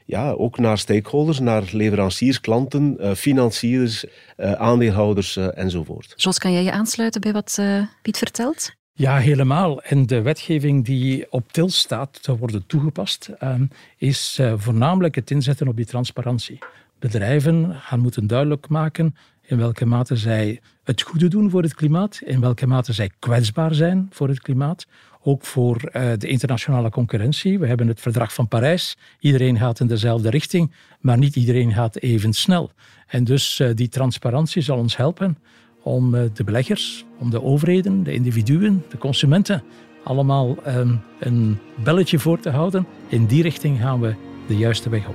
ja, 0.06 0.30
ook 0.30 0.58
naar 0.58 0.78
stakeholders, 0.78 1.38
naar 1.38 1.68
leveranciers, 1.72 2.40
klanten, 2.40 2.98
eh, 2.98 3.14
financiers, 3.14 4.04
aandeelhouders 4.36 5.36
enzovoort. 5.36 6.12
Jos, 6.16 6.38
kan 6.38 6.52
jij 6.52 6.62
je 6.62 6.72
aansluiten 6.72 7.20
bij 7.20 7.32
wat 7.32 7.58
Piet 8.02 8.18
vertelt? 8.18 8.74
Ja, 8.98 9.16
helemaal. 9.16 9.82
En 9.82 10.06
de 10.06 10.22
wetgeving 10.22 10.84
die 10.84 11.32
op 11.32 11.52
til 11.52 11.70
staat 11.70 12.22
te 12.22 12.36
worden 12.36 12.66
toegepast, 12.66 13.30
ehm, 13.38 13.66
is 13.96 14.38
uh, 14.40 14.52
voornamelijk 14.56 15.14
het 15.14 15.30
inzetten 15.30 15.68
op 15.68 15.76
die 15.76 15.86
transparantie. 15.86 16.58
Bedrijven 16.98 17.74
gaan 17.74 18.00
moeten 18.00 18.26
duidelijk 18.26 18.68
maken 18.68 19.16
in 19.42 19.56
welke 19.56 19.86
mate 19.86 20.16
zij 20.16 20.60
het 20.84 21.02
goede 21.02 21.28
doen 21.28 21.50
voor 21.50 21.62
het 21.62 21.74
klimaat, 21.74 22.20
in 22.24 22.40
welke 22.40 22.66
mate 22.66 22.92
zij 22.92 23.10
kwetsbaar 23.18 23.74
zijn 23.74 24.08
voor 24.10 24.28
het 24.28 24.40
klimaat, 24.40 24.86
ook 25.22 25.44
voor 25.44 25.76
uh, 25.76 26.12
de 26.18 26.28
internationale 26.28 26.90
concurrentie. 26.90 27.58
We 27.58 27.66
hebben 27.66 27.88
het 27.88 28.00
verdrag 28.00 28.34
van 28.34 28.48
Parijs. 28.48 28.96
Iedereen 29.20 29.58
gaat 29.58 29.80
in 29.80 29.86
dezelfde 29.86 30.30
richting, 30.30 30.72
maar 31.00 31.18
niet 31.18 31.36
iedereen 31.36 31.72
gaat 31.72 31.96
even 31.96 32.32
snel. 32.32 32.70
En 33.06 33.24
dus 33.24 33.58
uh, 33.58 33.70
die 33.74 33.88
transparantie 33.88 34.62
zal 34.62 34.78
ons 34.78 34.96
helpen 34.96 35.38
om 35.86 36.14
eh, 36.14 36.22
de 36.34 36.44
beleggers, 36.44 37.04
om 37.18 37.30
de 37.30 37.42
overheden, 37.42 38.02
de 38.02 38.12
individuen, 38.12 38.84
de 38.90 38.98
consumenten 38.98 39.62
allemaal 40.02 40.56
ehm, 40.64 40.94
een 41.18 41.58
belletje 41.84 42.18
voor 42.18 42.40
te 42.40 42.50
houden. 42.50 42.86
In 43.08 43.26
die 43.26 43.42
richting 43.42 43.80
gaan 43.80 44.00
we 44.00 44.14
de 44.46 44.56
juiste 44.56 44.88
weg 44.90 45.08
op. 45.08 45.14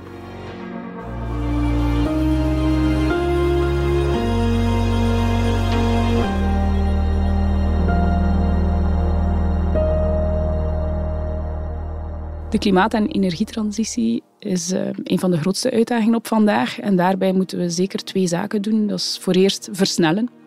De 12.50 12.58
klimaat- 12.58 12.94
en 12.94 13.06
energietransitie 13.06 14.22
is 14.38 14.72
uh, 14.72 14.80
een 15.04 15.18
van 15.18 15.30
de 15.30 15.38
grootste 15.38 15.70
uitdagingen 15.70 16.14
op 16.14 16.26
vandaag. 16.26 16.80
En 16.80 16.96
daarbij 16.96 17.32
moeten 17.32 17.58
we 17.58 17.70
zeker 17.70 18.04
twee 18.04 18.26
zaken 18.26 18.62
doen. 18.62 18.86
Dat 18.86 18.98
is 18.98 19.18
voor 19.20 19.34
eerst 19.34 19.68
versnellen. 19.72 20.41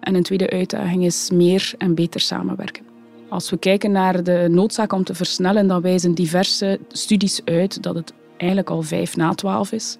En 0.00 0.14
een 0.14 0.22
tweede 0.22 0.50
uitdaging 0.50 1.04
is 1.04 1.30
meer 1.30 1.74
en 1.78 1.94
beter 1.94 2.20
samenwerken. 2.20 2.84
Als 3.28 3.50
we 3.50 3.56
kijken 3.56 3.92
naar 3.92 4.24
de 4.24 4.46
noodzaak 4.50 4.92
om 4.92 5.04
te 5.04 5.14
versnellen, 5.14 5.66
dan 5.66 5.80
wijzen 5.80 6.14
diverse 6.14 6.80
studies 6.88 7.40
uit 7.44 7.82
dat 7.82 7.94
het 7.94 8.12
eigenlijk 8.36 8.70
al 8.70 8.82
vijf 8.82 9.16
na 9.16 9.34
twaalf 9.34 9.72
is. 9.72 9.98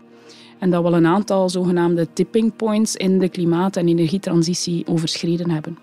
En 0.59 0.71
dat 0.71 0.83
we 0.83 0.89
al 0.89 0.97
een 0.97 1.07
aantal 1.07 1.49
zogenaamde 1.49 2.07
tipping 2.13 2.57
points 2.57 2.97
in 2.97 3.19
de 3.19 3.29
klimaat- 3.29 3.77
en 3.77 3.89
energietransitie 3.89 4.87
overschreden 4.87 5.51
hebben. 5.51 5.79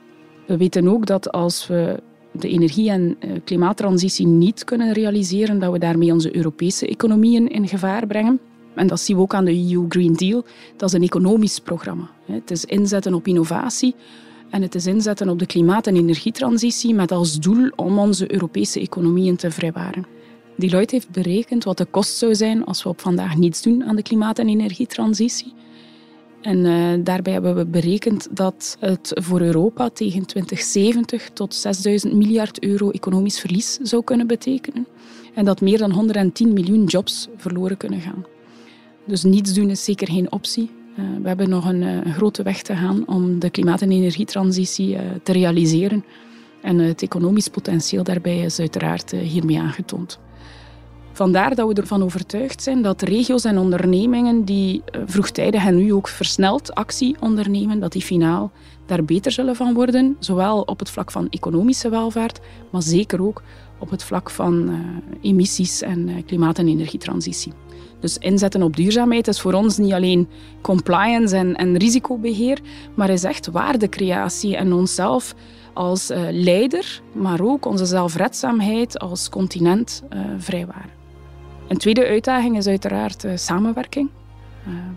We 0.47 0.57
weten 0.57 0.87
ook 0.87 1.05
dat 1.05 1.31
als 1.31 1.67
we 1.67 1.99
de 2.31 2.49
energie- 2.49 2.89
en 2.89 3.15
eh, 3.19 3.29
klimaattransitie 3.43 4.27
niet 4.27 4.63
kunnen 4.63 4.93
realiseren, 4.93 5.59
dat 5.59 5.71
we 5.71 5.79
daarmee 5.79 6.11
onze 6.11 6.35
Europese 6.35 6.87
economieën 6.87 7.47
in 7.47 7.67
gevaar 7.67 8.07
brengen. 8.07 8.39
En 8.75 8.87
dat 8.87 8.99
zien 8.99 9.15
we 9.15 9.21
ook 9.21 9.33
aan 9.33 9.45
de 9.45 9.71
EU 9.73 9.85
Green 9.89 10.13
Deal. 10.13 10.45
Dat 10.77 10.89
is 10.89 10.95
een 10.95 11.03
economisch 11.03 11.59
programma. 11.59 12.09
Het 12.25 12.51
is 12.51 12.65
inzetten 12.65 13.13
op 13.13 13.27
innovatie 13.27 13.95
en 14.49 14.61
het 14.61 14.75
is 14.75 14.85
inzetten 14.85 15.29
op 15.29 15.39
de 15.39 15.45
klimaat- 15.45 15.87
en 15.87 15.95
energietransitie 15.95 16.93
met 16.93 17.11
als 17.11 17.39
doel 17.39 17.69
om 17.75 17.99
onze 17.99 18.33
Europese 18.33 18.79
economieën 18.79 19.35
te 19.35 19.51
vrijwaren. 19.51 20.05
Deloitte 20.57 20.95
heeft 20.95 21.09
berekend 21.09 21.63
wat 21.63 21.77
de 21.77 21.85
kost 21.85 22.17
zou 22.17 22.35
zijn 22.35 22.65
als 22.65 22.83
we 22.83 22.89
op 22.89 23.01
vandaag 23.01 23.37
niets 23.37 23.61
doen 23.61 23.83
aan 23.83 23.95
de 23.95 24.01
klimaat- 24.01 24.39
en 24.39 24.47
energietransitie. 24.49 25.53
En 26.41 26.57
uh, 26.57 26.93
daarbij 27.03 27.33
hebben 27.33 27.55
we 27.55 27.65
berekend 27.65 28.27
dat 28.31 28.77
het 28.79 29.11
voor 29.13 29.41
Europa 29.41 29.89
tegen 29.89 30.25
2070 30.25 31.29
tot 31.29 31.55
6000 31.55 32.13
miljard 32.13 32.63
euro 32.63 32.89
economisch 32.89 33.39
verlies 33.39 33.77
zou 33.81 34.03
kunnen 34.03 34.27
betekenen. 34.27 34.87
En 35.33 35.45
dat 35.45 35.61
meer 35.61 35.77
dan 35.77 35.91
110 35.91 36.53
miljoen 36.53 36.83
jobs 36.83 37.27
verloren 37.37 37.77
kunnen 37.77 38.01
gaan. 38.01 38.25
Dus 39.05 39.23
niets 39.23 39.53
doen 39.53 39.69
is 39.69 39.83
zeker 39.83 40.07
geen 40.07 40.31
optie. 40.31 40.71
Uh, 40.99 41.05
we 41.21 41.27
hebben 41.27 41.49
nog 41.49 41.65
een, 41.65 41.81
uh, 41.81 42.13
grote 42.13 42.43
weg 42.43 42.61
te 42.61 42.75
gaan 42.75 43.07
om 43.07 43.39
de 43.39 43.49
klimaat- 43.49 43.81
en 43.81 43.91
energietransitie 43.91 44.93
uh, 44.93 44.99
te 45.23 45.31
realiseren. 45.31 46.05
En 46.61 46.77
het 46.77 47.01
economisch 47.01 47.47
potentieel 47.47 48.03
daarbij 48.03 48.39
is 48.39 48.59
uiteraard 48.59 49.11
hiermee 49.11 49.59
aangetoond. 49.59 50.19
Vandaar 51.11 51.55
dat 51.55 51.67
we 51.67 51.73
ervan 51.73 52.03
overtuigd 52.03 52.63
zijn 52.63 52.81
dat 52.81 53.01
regio's 53.01 53.43
en 53.43 53.57
ondernemingen 53.57 54.45
die 54.45 54.83
vroegtijdig 55.05 55.65
en 55.65 55.75
nu 55.75 55.93
ook 55.93 56.07
versneld 56.07 56.73
actie 56.73 57.15
ondernemen, 57.19 57.79
dat 57.79 57.91
die 57.91 58.01
finaal 58.01 58.51
daar 58.85 59.03
beter 59.03 59.31
zullen 59.31 59.55
van 59.55 59.73
worden. 59.73 60.15
Zowel 60.19 60.61
op 60.61 60.79
het 60.79 60.89
vlak 60.89 61.11
van 61.11 61.29
economische 61.29 61.89
welvaart, 61.89 62.39
maar 62.71 62.81
zeker 62.81 63.21
ook 63.21 63.41
op 63.79 63.89
het 63.89 64.03
vlak 64.03 64.29
van 64.29 64.79
emissies 65.21 65.81
en 65.81 66.25
klimaat- 66.25 66.57
en 66.57 66.67
energietransitie. 66.67 67.53
Dus 67.99 68.17
inzetten 68.17 68.63
op 68.63 68.75
duurzaamheid 68.75 69.27
is 69.27 69.41
voor 69.41 69.53
ons 69.53 69.77
niet 69.77 69.93
alleen 69.93 70.27
compliance 70.61 71.35
en, 71.35 71.55
en 71.55 71.77
risicobeheer, 71.77 72.59
maar 72.93 73.09
is 73.09 73.23
echt 73.23 73.47
waardecreatie 73.47 74.57
en 74.57 74.73
onszelf 74.73 75.35
als 75.73 76.11
uh, 76.11 76.19
leider, 76.31 77.01
maar 77.13 77.41
ook 77.41 77.65
onze 77.65 77.85
zelfredzaamheid 77.85 78.99
als 78.99 79.29
continent 79.29 80.03
vrijwaren. 80.37 80.89
Een 81.67 81.77
tweede 81.77 82.07
uitdaging 82.07 82.57
is 82.57 82.67
uiteraard 82.67 83.25
samenwerking. 83.35 84.09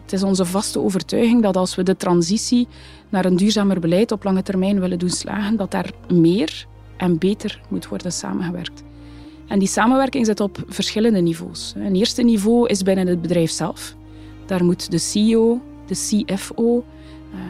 het 0.02 0.12
is 0.12 0.22
onze 0.22 0.44
vaste 0.44 0.80
overtuiging 0.80 1.42
dat 1.42 1.56
als 1.56 1.74
we 1.74 1.82
de 1.82 1.96
transitie 1.96 2.68
naar 3.08 3.24
een 3.24 3.36
duurzamer 3.36 3.80
beleid 3.80 4.12
op 4.12 4.24
lange 4.24 4.42
termijn 4.42 4.80
willen 4.80 4.98
doen 4.98 5.10
slagen, 5.10 5.56
dat 5.56 5.70
daar 5.70 5.90
meer 6.08 6.66
en 6.96 7.18
beter 7.18 7.60
moet 7.68 7.88
worden 7.88 8.12
samengewerkt. 8.12 8.82
En 9.46 9.58
die 9.58 9.68
samenwerking 9.68 10.26
zit 10.26 10.40
op 10.40 10.64
verschillende 10.68 11.20
niveaus. 11.20 11.72
Een 11.76 11.94
eerste 11.94 12.22
niveau 12.22 12.68
is 12.68 12.82
binnen 12.82 13.06
het 13.06 13.22
bedrijf 13.22 13.50
zelf. 13.50 13.94
Daar 14.46 14.64
moet 14.64 14.90
de 14.90 14.98
CEO, 14.98 15.60
de 15.86 15.94
CFO, 15.94 16.84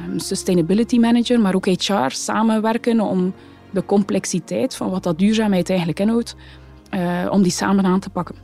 um, 0.08 0.18
sustainability 0.18 0.98
manager, 0.98 1.40
maar 1.40 1.54
ook 1.54 1.66
HR 1.66 2.08
samenwerken 2.08 3.00
om 3.00 3.34
de 3.70 3.84
complexiteit 3.84 4.76
van 4.76 4.90
wat 4.90 5.02
dat 5.02 5.18
duurzaamheid 5.18 5.68
eigenlijk 5.68 6.00
inhoudt, 6.00 6.36
uh, 6.94 7.26
om 7.30 7.42
die 7.42 7.52
samen 7.52 7.84
aan 7.84 8.00
te 8.00 8.10
pakken. 8.10 8.34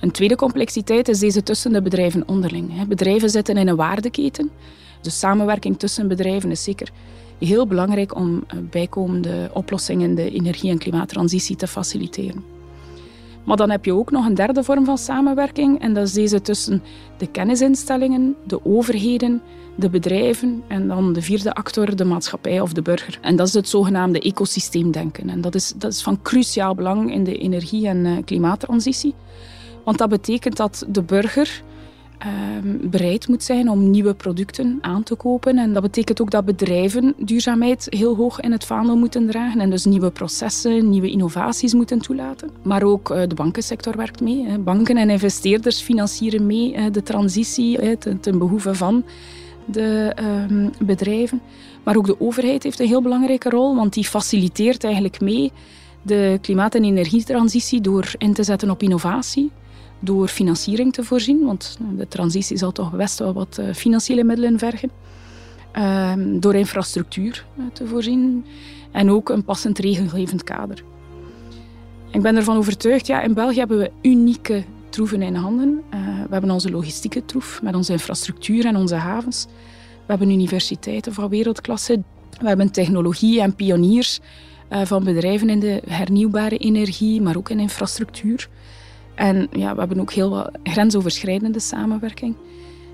Een 0.00 0.10
tweede 0.10 0.36
complexiteit 0.36 1.08
is 1.08 1.18
deze 1.18 1.42
tussen 1.42 1.72
de 1.72 1.82
bedrijven 1.82 2.28
onderling. 2.28 2.86
Bedrijven 2.86 3.30
zitten 3.30 3.56
in 3.56 3.68
een 3.68 3.76
waardeketen. 3.76 4.50
Dus 5.00 5.18
samenwerking 5.18 5.78
tussen 5.78 6.08
bedrijven 6.08 6.50
is 6.50 6.62
zeker 6.62 6.90
heel 7.38 7.66
belangrijk 7.66 8.14
om 8.14 8.44
eh, 8.46 8.58
bijkomende 8.70 9.50
oplossingen 9.52 10.08
in 10.08 10.14
de 10.14 10.30
energie- 10.30 10.70
en 10.70 10.78
klimaattransitie 10.78 11.56
te 11.56 11.66
faciliteren. 11.66 12.44
Maar 13.44 13.56
dan 13.56 13.70
heb 13.70 13.84
je 13.84 13.94
ook 13.94 14.10
nog 14.10 14.26
een 14.26 14.34
derde 14.34 14.64
vorm 14.64 14.84
van 14.84 14.98
samenwerking 14.98 15.80
en 15.80 15.94
dat 15.94 16.06
is 16.06 16.12
deze 16.12 16.40
tussen 16.40 16.82
de 17.16 17.26
kennisinstellingen, 17.26 18.36
de 18.46 18.64
overheden, 18.64 19.42
de 19.76 19.90
bedrijven 19.90 20.62
en 20.66 20.88
dan 20.88 21.12
de 21.12 21.22
vierde 21.22 21.54
actor, 21.54 21.96
de 21.96 22.04
maatschappij 22.04 22.60
of 22.60 22.72
de 22.72 22.82
burger. 22.82 23.18
En 23.22 23.36
dat 23.36 23.46
is 23.46 23.54
het 23.54 23.68
zogenaamde 23.68 24.20
ecosysteemdenken. 24.20 25.28
En 25.28 25.40
dat 25.40 25.54
is, 25.54 25.72
dat 25.76 25.92
is 25.92 26.02
van 26.02 26.22
cruciaal 26.22 26.74
belang 26.74 27.12
in 27.12 27.24
de 27.24 27.38
energie- 27.38 27.86
en 27.86 28.04
uh, 28.04 28.16
klimaattransitie. 28.24 29.14
Want 29.84 29.98
dat 29.98 30.08
betekent 30.08 30.56
dat 30.56 30.86
de 30.88 31.02
burger 31.02 31.62
Ehm, 32.18 32.90
bereid 32.90 33.28
moet 33.28 33.42
zijn 33.42 33.70
om 33.70 33.90
nieuwe 33.90 34.14
producten 34.14 34.78
aan 34.80 35.02
te 35.02 35.14
kopen. 35.14 35.58
En 35.58 35.72
dat 35.72 35.82
betekent 35.82 36.20
ook 36.20 36.30
dat 36.30 36.44
bedrijven 36.44 37.14
duurzaamheid 37.16 37.86
heel 37.90 38.16
hoog 38.16 38.40
in 38.40 38.52
het 38.52 38.64
vaandel 38.64 38.96
moeten 38.96 39.26
dragen 39.26 39.60
en 39.60 39.70
dus 39.70 39.84
nieuwe 39.84 40.10
processen, 40.10 40.88
nieuwe 40.88 41.10
innovaties 41.10 41.74
moeten 41.74 42.00
toelaten. 42.00 42.50
Maar 42.62 42.82
ook 42.82 43.10
uh, 43.10 43.22
de 43.28 43.34
bankensector 43.34 43.96
werkt 43.96 44.20
mee. 44.20 44.46
Hè. 44.46 44.58
Banken 44.58 44.96
en 44.96 45.10
investeerders 45.10 45.80
financieren 45.80 46.46
mee 46.46 46.74
uh, 46.74 46.84
de 46.92 47.02
transitie 47.02 47.98
ten, 47.98 48.20
ten 48.20 48.38
behoeve 48.38 48.74
van 48.74 49.04
de 49.64 50.12
ehm, 50.14 50.68
bedrijven. 50.86 51.40
Maar 51.84 51.96
ook 51.96 52.06
de 52.06 52.20
overheid 52.20 52.62
heeft 52.62 52.80
een 52.80 52.86
heel 52.86 53.02
belangrijke 53.02 53.50
rol, 53.50 53.76
want 53.76 53.92
die 53.92 54.04
faciliteert 54.04 54.84
eigenlijk 54.84 55.20
mee 55.20 55.52
de 56.02 56.38
klimaat- 56.40 56.74
en 56.74 56.84
energietransitie 56.84 57.80
door 57.80 58.12
in 58.18 58.32
te 58.32 58.42
zetten 58.42 58.70
op 58.70 58.82
innovatie, 58.82 59.50
door 60.00 60.28
financiering 60.28 60.92
te 60.92 61.04
voorzien, 61.04 61.44
want 61.44 61.78
de 61.96 62.08
transitie 62.08 62.56
zal 62.56 62.72
toch 62.72 62.92
best 62.92 63.18
wel 63.18 63.32
wat 63.32 63.58
eh, 63.58 63.74
financiële 63.74 64.24
middelen 64.24 64.58
vergen, 64.58 64.90
ehm, 65.72 66.40
door 66.40 66.54
infrastructuur 66.54 67.44
eh, 67.56 67.64
te 67.72 67.86
voorzien 67.86 68.44
en 68.90 69.10
ook 69.10 69.28
een 69.28 69.44
passend 69.44 69.78
regelgevend 69.78 70.44
kader. 70.44 70.82
Ik 72.10 72.22
ben 72.22 72.36
ervan 72.36 72.56
overtuigd, 72.56 73.06
ja, 73.06 73.22
in 73.22 73.34
België 73.34 73.58
hebben 73.58 73.78
we 73.78 73.90
unieke 74.02 74.64
troeven 74.88 75.22
in 75.22 75.34
handen. 75.34 75.82
We 76.28 76.34
hebben 76.34 76.50
onze 76.50 76.70
logistieke 76.70 77.24
troef 77.24 77.62
met 77.62 77.74
onze 77.74 77.92
infrastructuur 77.92 78.66
en 78.66 78.76
onze 78.76 78.94
havens. 78.94 79.46
We 80.06 80.14
hebben 80.14 80.30
universiteiten 80.30 81.12
van 81.12 81.28
wereldklasse. 81.28 82.02
We 82.40 82.48
hebben 82.48 82.70
technologie 82.70 83.40
en 83.40 83.54
pioniers 83.54 84.20
van 84.70 85.04
bedrijven 85.04 85.50
in 85.50 85.60
de 85.60 85.82
hernieuwbare 85.88 86.56
energie, 86.56 87.22
maar 87.22 87.36
ook 87.36 87.48
in 87.50 87.60
infrastructuur. 87.60 88.48
En 89.18 89.48
ja, 89.50 89.72
we 89.72 89.78
hebben 89.78 90.00
ook 90.00 90.12
heel 90.12 90.30
wat 90.30 90.50
grensoverschrijdende 90.62 91.60
samenwerking. 91.60 92.36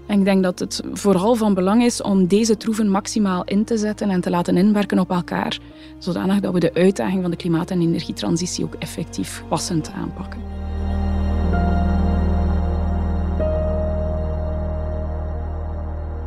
En 0.07 0.19
ik 0.19 0.25
denk 0.25 0.43
dat 0.43 0.59
het 0.59 0.83
vooral 0.93 1.35
van 1.35 1.55
belang 1.55 1.83
is 1.83 2.03
om 2.03 2.27
deze 2.27 2.57
troeven 2.57 2.91
maximaal 2.91 3.45
in 3.45 3.65
te 3.65 3.77
zetten 3.77 4.11
en 4.11 4.21
te 4.21 4.31
laten 4.31 4.57
inwerken 4.57 4.99
op 4.99 5.11
elkaar, 5.11 5.59
zodanig 5.99 6.41
dat 6.41 6.53
we 6.53 6.61
de 6.61 6.75
uitdaging 6.75 7.23
van 7.23 7.31
de 7.31 7.37
klimaat- 7.37 7.71
en 7.71 7.81
energietransitie 7.81 8.65
ook 8.65 8.75
effectief 8.75 9.45
passend 9.49 9.91
aanpakken. 9.93 10.41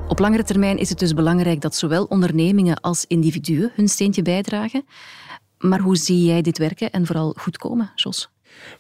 Op 0.08 0.20
langere 0.20 0.44
termijn 0.44 0.78
is 0.78 0.90
het 0.90 1.00
dus 1.00 1.14
belangrijk 1.14 1.62
dat 1.62 1.76
zowel 1.76 2.04
ondernemingen 2.04 2.80
als 2.80 3.06
individuen 3.08 3.72
hun 3.76 3.88
steentje 3.88 4.22
bijdragen. 4.22 4.86
Maar 5.58 5.80
hoe 5.80 5.98
zie 5.98 6.26
jij 6.26 6.42
dit 6.42 6.58
werken 6.58 6.92
en 6.92 7.06
vooral 7.06 7.36
goed 7.38 7.58
komen, 7.58 7.92
Jos? 7.96 8.30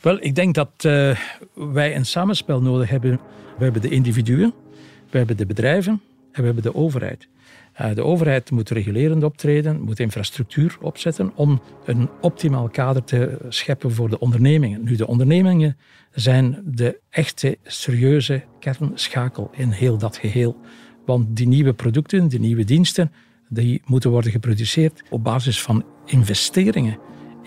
Wel, 0.01 0.17
ik 0.22 0.36
denk 0.36 0.55
dat 0.55 0.69
uh, 0.86 1.17
wij 1.53 1.96
een 1.96 2.05
samenspel 2.05 2.62
nodig 2.62 2.89
hebben. 2.89 3.19
We 3.57 3.63
hebben 3.63 3.81
de 3.81 3.89
individuen, 3.89 4.53
we 5.10 5.17
hebben 5.17 5.38
de 5.38 5.46
bedrijven 5.46 6.01
en 6.31 6.39
we 6.39 6.46
hebben 6.46 6.63
de 6.63 6.75
overheid. 6.75 7.27
Uh, 7.81 7.96
de 7.96 8.03
overheid 8.03 8.51
moet 8.51 8.69
regulerend 8.69 9.24
optreden, 9.24 9.81
moet 9.81 10.00
infrastructuur 10.00 10.77
opzetten 10.81 11.31
om 11.36 11.62
een 11.86 12.10
optimaal 12.22 12.69
kader 12.69 13.03
te 13.03 13.38
scheppen 13.50 13.91
voor 13.91 14.10
de 14.10 14.19
ondernemingen. 14.19 14.84
Nu, 14.84 14.96
de 14.96 15.07
ondernemingen 15.07 15.77
zijn 16.12 16.62
de 16.65 17.00
echte, 17.10 17.57
serieuze 17.63 18.43
kernschakel 18.60 19.50
in 19.53 19.69
heel 19.69 19.98
dat 19.98 20.17
geheel. 20.17 20.57
Want 21.05 21.36
die 21.36 21.48
nieuwe 21.48 21.74
producten, 21.74 22.27
die 22.27 22.39
nieuwe 22.39 22.63
diensten, 22.63 23.12
die 23.50 23.81
moeten 23.86 24.10
worden 24.10 24.31
geproduceerd 24.31 25.03
op 25.10 25.24
basis 25.24 25.62
van 25.62 25.86
investeringen 26.05 26.98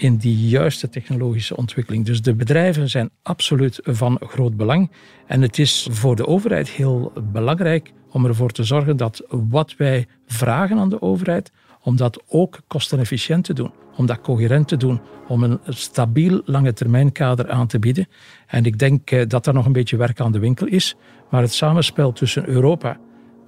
in 0.00 0.16
die 0.16 0.49
juiste 0.49 0.88
technologische 0.88 1.57
ontwikkeling. 1.57 2.04
Dus 2.04 2.23
de 2.23 2.35
bedrijven 2.35 2.90
zijn 2.90 3.11
absoluut 3.23 3.80
van 3.83 4.21
groot 4.21 4.57
belang. 4.57 4.90
En 5.26 5.42
het 5.42 5.59
is 5.59 5.88
voor 5.90 6.16
de 6.16 6.26
overheid 6.26 6.69
heel 6.69 7.12
belangrijk 7.33 7.92
om 8.11 8.26
ervoor 8.26 8.50
te 8.50 8.64
zorgen 8.64 8.97
dat 8.97 9.23
wat 9.28 9.75
wij 9.76 10.07
vragen 10.26 10.78
aan 10.78 10.88
de 10.88 11.02
overheid, 11.02 11.52
om 11.83 11.97
dat 11.97 12.23
ook 12.28 12.61
kostenefficiënt 12.66 13.45
te 13.45 13.52
doen, 13.52 13.73
om 13.97 14.07
dat 14.07 14.21
coherent 14.21 14.69
te 14.69 14.76
doen, 14.76 15.00
om 15.28 15.42
een 15.42 15.59
stabiel 15.64 16.42
lange 16.45 16.73
termijnkader 16.73 17.50
aan 17.50 17.66
te 17.66 17.78
bieden. 17.78 18.09
En 18.47 18.64
ik 18.64 18.78
denk 18.78 19.11
eh, 19.11 19.28
dat 19.28 19.47
er 19.47 19.54
nog 19.54 19.66
een 19.66 19.73
beetje 19.73 19.97
werk 19.97 20.21
aan 20.21 20.33
de 20.33 20.38
winkel 20.38 20.66
is, 20.66 20.97
maar 21.30 21.42
het 21.42 21.52
samenspel 21.52 22.12
tussen 22.12 22.49
Europa 22.49 22.99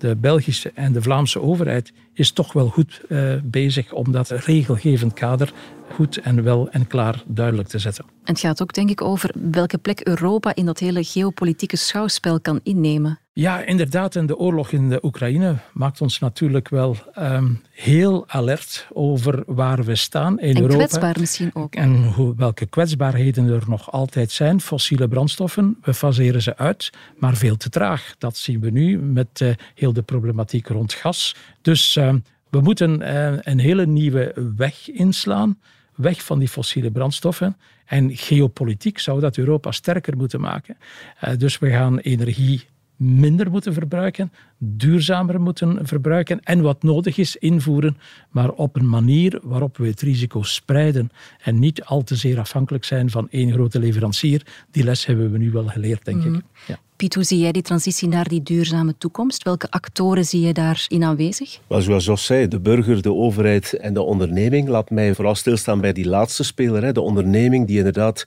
de 0.03 0.17
Belgische 0.17 0.71
en 0.75 0.93
de 0.93 1.03
Vlaamse 1.03 1.41
overheid 1.41 1.93
is 2.13 2.33
toch 2.33 2.53
wel 2.53 2.69
goed 2.69 3.01
uh, 3.09 3.35
bezig 3.45 3.93
om 3.93 4.13
dat 4.13 4.29
regelgevend 4.29 5.13
kader 5.13 5.53
goed 5.95 6.21
en 6.21 6.43
wel 6.43 6.71
en 6.71 6.87
klaar 6.87 7.23
duidelijk 7.27 7.69
te 7.69 7.79
zetten. 7.79 8.05
En 8.05 8.33
het 8.33 8.41
gaat 8.41 8.63
ook 8.63 8.73
denk 8.73 8.91
ik 8.91 9.03
over 9.03 9.35
welke 9.51 9.79
plek 9.79 10.01
Europa 10.07 10.55
in 10.55 10.67
dat 10.67 10.79
hele 10.79 11.05
geopolitieke 11.05 11.77
schouwspel 11.77 12.41
kan 12.41 12.61
innemen. 12.63 13.19
Ja, 13.35 13.65
inderdaad. 13.65 14.17
En 14.17 14.27
de 14.27 14.37
oorlog 14.37 14.73
in 14.73 14.89
de 14.89 15.05
Oekraïne 15.05 15.57
maakt 15.73 16.01
ons 16.01 16.19
natuurlijk 16.19 16.69
wel 16.69 16.97
um, 17.19 17.61
heel 17.71 18.29
alert 18.29 18.87
over 18.93 19.43
waar 19.47 19.85
we 19.85 19.95
staan 19.95 20.41
in 20.41 20.49
en 20.49 20.63
Europa. 20.63 20.73
En 20.73 20.89
kwetsbaar 20.89 21.17
misschien 21.21 21.51
ook. 21.55 21.75
En 21.75 22.05
hoe, 22.05 22.35
welke 22.37 22.67
kwetsbaarheden 22.67 23.49
er 23.49 23.65
nog 23.67 23.93
altijd 23.93 24.31
zijn. 24.31 24.61
Fossiele 24.61 25.09
brandstoffen, 25.09 25.79
we 25.83 25.95
faseren 25.95 26.43
ze 26.43 26.57
uit, 26.57 26.91
maar 27.19 27.37
veel 27.37 27.57
te 27.57 27.69
traag. 27.69 28.15
Dat 28.19 28.37
zien 28.37 28.61
we 28.61 28.71
nu 28.71 28.99
met 28.99 29.41
uh, 29.41 29.53
heel 29.75 29.93
de 29.93 30.03
problematiek 30.03 30.69
rond 30.69 30.93
gas. 30.93 31.37
Dus 31.63 31.97
uh, 31.97 32.15
we 32.51 32.61
moeten 32.61 33.01
uh, 33.01 33.33
een 33.41 33.59
hele 33.59 33.87
nieuwe 33.87 34.53
weg 34.57 34.91
inslaan 34.91 35.59
weg 35.95 36.25
van 36.25 36.39
die 36.39 36.49
fossiele 36.49 36.91
brandstoffen. 36.91 37.57
En 37.85 38.17
geopolitiek 38.17 38.99
zou 38.99 39.21
dat 39.21 39.37
Europa 39.37 39.73
sterker 39.73 40.17
moeten 40.17 40.41
maken. 40.41 40.77
Uh, 41.25 41.31
dus 41.37 41.59
we 41.59 41.71
gaan 41.71 41.99
energie 41.99 42.67
minder 43.03 43.51
moeten 43.51 43.73
verbruiken, 43.73 44.33
duurzamer 44.59 45.41
moeten 45.41 45.87
verbruiken 45.87 46.41
en 46.43 46.61
wat 46.61 46.83
nodig 46.83 47.17
is 47.17 47.37
invoeren, 47.37 47.97
maar 48.31 48.51
op 48.51 48.77
een 48.77 48.89
manier 48.89 49.41
waarop 49.43 49.77
we 49.77 49.87
het 49.87 50.01
risico 50.01 50.43
spreiden 50.43 51.11
en 51.43 51.59
niet 51.59 51.85
al 51.85 52.03
te 52.03 52.17
zeer 52.17 52.39
afhankelijk 52.39 52.85
zijn 52.85 53.11
van 53.11 53.29
één 53.31 53.53
grote 53.53 53.79
leverancier. 53.79 54.47
Die 54.71 54.85
les 54.85 55.07
hebben 55.07 55.33
we 55.33 55.39
nu 55.39 55.51
wel 55.51 55.67
geleerd, 55.67 56.05
denk 56.05 56.25
mm. 56.25 56.35
ik. 56.35 56.43
Ja. 56.67 56.79
Hoe 57.03 57.25
zie 57.25 57.39
jij 57.39 57.53
die 57.53 57.63
transitie 57.63 58.09
naar 58.09 58.29
die 58.29 58.43
duurzame 58.43 58.95
toekomst? 58.99 59.43
Welke 59.43 59.71
actoren 59.71 60.25
zie 60.25 60.41
je 60.41 60.53
daarin 60.53 61.05
aanwezig? 61.05 61.59
Wel, 61.67 61.81
zoals 61.81 62.05
Jos 62.05 62.25
zei, 62.25 62.49
de 62.49 62.61
burger, 62.61 63.03
de 63.03 63.13
overheid 63.13 63.73
en 63.73 63.95
de 63.95 64.03
onderneming. 64.03 64.69
Laat 64.69 64.91
mij 64.91 65.15
vooral 65.15 65.35
stilstaan 65.35 65.81
bij 65.81 65.93
die 65.93 66.07
laatste 66.07 66.45
speler, 66.45 66.83
hè, 66.83 66.93
de 66.93 67.01
onderneming 67.01 67.67
die 67.67 67.77
inderdaad 67.77 68.27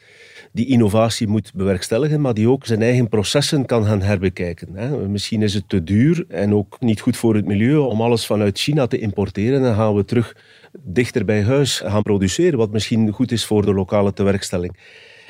die 0.52 0.68
innovatie 0.68 1.28
moet 1.28 1.54
bewerkstelligen, 1.54 2.22
maar 2.22 2.34
die 2.34 2.50
ook 2.50 2.66
zijn 2.66 2.82
eigen 2.82 3.10
processen 3.10 3.66
kan 3.66 3.86
gaan 3.86 4.02
herbekijken. 4.02 4.68
Hè. 4.74 5.08
Misschien 5.08 5.42
is 5.42 5.54
het 5.54 5.70
te 5.70 5.84
duur 5.84 6.26
en 6.28 6.54
ook 6.54 6.78
niet 6.80 7.02
goed 7.02 7.18
voor 7.18 7.36
het 7.36 7.46
milieu 7.46 7.78
om 7.78 8.02
alles 8.02 8.26
vanuit 8.26 8.60
China 8.60 8.88
te 8.88 9.00
importeren. 9.00 9.62
Dan 9.62 9.76
gaan 9.76 9.96
we 9.96 10.06
terug 10.06 10.36
dichter 10.84 11.26
bij 11.26 11.44
huis 11.44 11.80
gaan 11.80 12.04
produceren, 12.04 12.58
wat 12.58 12.72
misschien 12.72 13.12
goed 13.12 13.32
is 13.32 13.46
voor 13.46 13.66
de 13.66 13.74
lokale 13.74 14.14
tewerkstelling. 14.14 14.78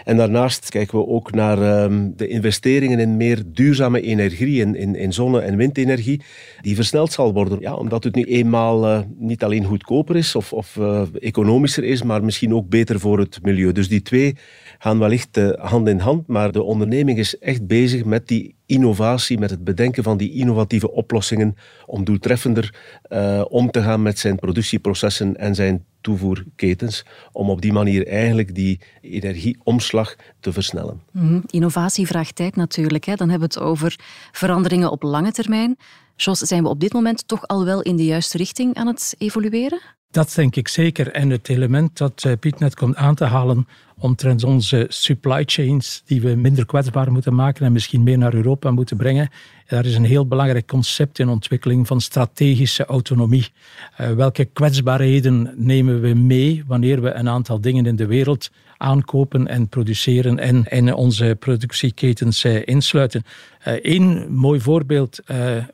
En 0.05 0.17
daarnaast 0.17 0.69
kijken 0.69 0.97
we 0.97 1.07
ook 1.07 1.31
naar 1.31 1.83
um, 1.83 2.13
de 2.15 2.27
investeringen 2.27 2.99
in 2.99 3.17
meer 3.17 3.43
duurzame 3.45 4.01
energie, 4.01 4.61
in, 4.61 4.95
in, 4.95 5.13
zonne- 5.13 5.39
en 5.39 5.57
windenergie, 5.57 6.21
die 6.61 6.75
versneld 6.75 7.11
zal 7.11 7.33
worden. 7.33 7.59
Ja, 7.59 7.73
omdat 7.75 8.03
het 8.03 8.15
nu 8.15 8.23
eenmaal 8.23 8.85
uh, 8.85 8.99
niet 9.17 9.43
alleen 9.43 9.63
goedkoper 9.63 10.15
is 10.15 10.35
of, 10.35 10.53
of 10.53 10.75
uh, 10.75 11.01
economischer 11.19 11.83
is, 11.83 12.03
maar 12.03 12.23
misschien 12.23 12.53
ook 12.53 12.69
beter 12.69 12.99
voor 12.99 13.19
het 13.19 13.39
milieu. 13.41 13.71
Dus 13.71 13.89
die 13.89 14.01
twee 14.01 14.35
gaan 14.77 14.99
wellicht 14.99 15.37
uh, 15.37 15.51
hand 15.57 15.87
in 15.87 15.99
hand, 15.99 16.27
maar 16.27 16.51
de 16.51 16.63
onderneming 16.63 17.17
is 17.17 17.37
echt 17.37 17.67
bezig 17.67 18.05
met 18.05 18.27
die 18.27 18.55
innovatie, 18.65 19.39
met 19.39 19.49
het 19.49 19.63
bedenken 19.63 20.03
van 20.03 20.17
die 20.17 20.31
innovatieve 20.31 20.91
oplossingen 20.91 21.55
om 21.85 22.03
doeltreffender 22.03 22.75
uh, 23.09 23.41
om 23.49 23.71
te 23.71 23.81
gaan 23.81 24.01
met 24.01 24.19
zijn 24.19 24.35
productieprocessen 24.35 25.37
en 25.37 25.55
zijn 25.55 25.85
toevoerketens, 26.01 27.05
om 27.31 27.49
op 27.49 27.61
die 27.61 27.73
manier 27.73 28.07
eigenlijk 28.07 28.55
die 28.55 28.79
energieomslag 29.01 30.15
te 30.39 30.53
versnellen. 30.53 31.01
Mm, 31.11 31.43
innovatie 31.47 32.07
vraagt 32.07 32.35
tijd 32.35 32.55
natuurlijk. 32.55 33.03
Hè. 33.03 33.15
Dan 33.15 33.29
hebben 33.29 33.49
we 33.49 33.59
het 33.59 33.63
over 33.63 33.99
veranderingen 34.31 34.91
op 34.91 35.03
lange 35.03 35.31
termijn. 35.31 35.77
Jos, 36.15 36.39
zijn 36.39 36.63
we 36.63 36.69
op 36.69 36.79
dit 36.79 36.93
moment 36.93 37.27
toch 37.27 37.47
al 37.47 37.65
wel 37.65 37.81
in 37.81 37.95
de 37.95 38.05
juiste 38.05 38.37
richting 38.37 38.75
aan 38.75 38.87
het 38.87 39.15
evolueren? 39.17 39.79
Dat 40.15 40.33
denk 40.35 40.55
ik 40.55 40.67
zeker. 40.67 41.11
En 41.11 41.29
het 41.29 41.49
element 41.49 41.97
dat 41.97 42.23
eh, 42.23 42.31
Piet 42.39 42.59
net 42.59 42.75
komt 42.75 42.95
aan 42.95 43.15
te 43.15 43.25
halen 43.25 43.67
omtrent 43.97 44.43
onze 44.43 44.85
supply 44.89 45.43
chains, 45.45 46.01
die 46.05 46.21
we 46.21 46.35
minder 46.35 46.65
kwetsbaar 46.65 47.11
moeten 47.11 47.35
maken 47.35 47.65
en 47.65 47.71
misschien 47.71 48.03
meer 48.03 48.17
naar 48.17 48.33
Europa 48.33 48.71
moeten 48.71 48.97
brengen. 48.97 49.29
Daar 49.67 49.85
is 49.85 49.95
een 49.95 50.05
heel 50.05 50.27
belangrijk 50.27 50.67
concept 50.67 51.19
in 51.19 51.29
ontwikkeling 51.29 51.87
van 51.87 52.01
strategische 52.01 52.85
autonomie. 52.85 53.47
Uh, 54.01 54.11
welke 54.11 54.45
kwetsbaarheden 54.45 55.53
nemen 55.55 56.01
we 56.01 56.13
mee 56.13 56.63
wanneer 56.67 57.01
we 57.01 57.11
een 57.11 57.29
aantal 57.29 57.61
dingen 57.61 57.85
in 57.85 57.95
de 57.95 58.05
wereld 58.05 58.49
aankopen 58.77 59.47
en 59.47 59.67
produceren 59.67 60.39
en 60.39 60.63
in 60.63 60.93
onze 60.93 61.35
productieketens 61.39 62.43
uh, 62.43 62.61
insluiten. 62.65 63.23
Eén 63.63 64.17
uh, 64.17 64.27
mooi 64.27 64.59
voorbeeld, 64.59 65.19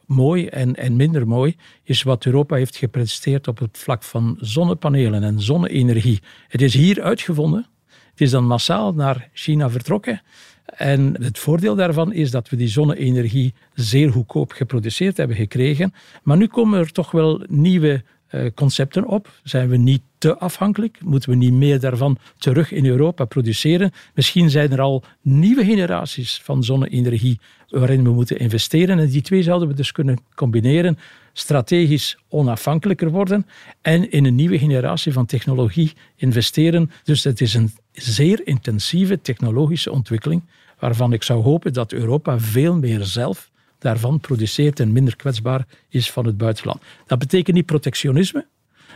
mooi 0.06 0.48
en, 0.48 0.76
en 0.76 0.96
minder 0.96 1.28
mooi, 1.28 1.56
is 1.84 2.04
wat 2.04 2.26
Europa 2.26 2.56
heeft 2.56 2.76
gepresteerd 2.76 3.48
op 3.48 3.60
het 3.60 3.78
vlak 3.78 4.04
van 4.04 4.38
zonnepanelen 4.40 5.24
en 5.24 5.42
zonne-energie. 5.42 6.20
Het 6.48 6.62
is 6.62 6.74
hier 6.74 7.02
uitgevonden. 7.02 7.66
Het 8.12 8.22
is 8.22 8.32
dan 8.32 8.46
massaal 8.46 8.94
naar 8.94 9.30
China 9.34 9.70
vertrokken. 9.70 10.22
En 10.66 11.24
het 11.24 11.40
voordeel 11.40 11.76
daarvan 11.76 12.14
is 12.14 12.32
dat 12.32 12.50
we 12.50 12.56
die 12.56 12.68
zonne-energie 12.68 13.54
zeer 13.74 14.12
goedkoop 14.12 14.52
geproduceerd 14.52 15.18
hebben 15.18 15.36
gekregen. 15.36 15.94
Maar 16.24 16.38
nu 16.38 16.48
komen 16.48 16.80
er 16.80 16.92
toch 16.92 17.12
wel 17.12 17.44
nieuwe 17.48 18.04
uh, 18.32 18.46
concepten 18.56 19.08
op. 19.08 19.30
Zijn 19.44 19.70
we 19.70 19.78
niet 19.78 20.02
te 20.18 20.38
afhankelijk? 20.38 20.98
Moeten 21.04 21.30
we 21.30 21.36
niet 21.36 21.54
meer 21.54 21.80
daarvan 21.80 22.18
terug 22.38 22.72
in 22.72 22.86
Europa 22.86 23.26
produceren? 23.26 23.92
Misschien 24.14 24.50
zijn 24.50 24.72
er 24.72 24.82
al 24.82 25.04
nieuwe 25.22 25.66
generaties 25.66 26.42
van 26.44 26.64
zonne-energie 26.64 27.40
waarin 27.68 28.04
we 28.04 28.10
moeten 28.10 28.40
investeren. 28.40 29.00
En 29.00 29.08
die 29.08 29.22
twee 29.22 29.44
zouden 29.44 29.68
we 29.68 29.74
dus 29.74 29.92
kunnen 29.92 30.20
combineren. 30.36 30.98
Strategisch 31.34 32.18
onafhankelijker 32.30 33.10
worden 33.10 33.46
en 33.82 34.12
in 34.12 34.26
een 34.26 34.36
nieuwe 34.36 34.60
generatie 34.60 35.14
van 35.14 35.26
technologie 35.26 35.94
investeren. 36.16 36.92
Dus 37.04 37.24
het 37.24 37.42
is 37.42 37.54
een 37.54 37.72
zeer 37.94 38.48
intensieve 38.48 39.22
technologische 39.22 39.92
ontwikkeling 39.92 40.44
waarvan 40.80 41.14
ik 41.14 41.24
zou 41.24 41.44
hopen 41.44 41.74
dat 41.74 41.92
Europa 41.92 42.40
veel 42.40 42.76
meer 42.76 43.04
zelf 43.04 43.50
daarvan 43.80 44.20
produceert 44.20 44.80
en 44.80 44.92
minder 44.92 45.16
kwetsbaar 45.16 45.66
is 45.90 46.12
van 46.12 46.26
het 46.26 46.38
buitenland. 46.38 46.82
Dat 47.06 47.20
betekent 47.20 47.56
niet 47.56 47.66
protectionisme, 47.66 48.46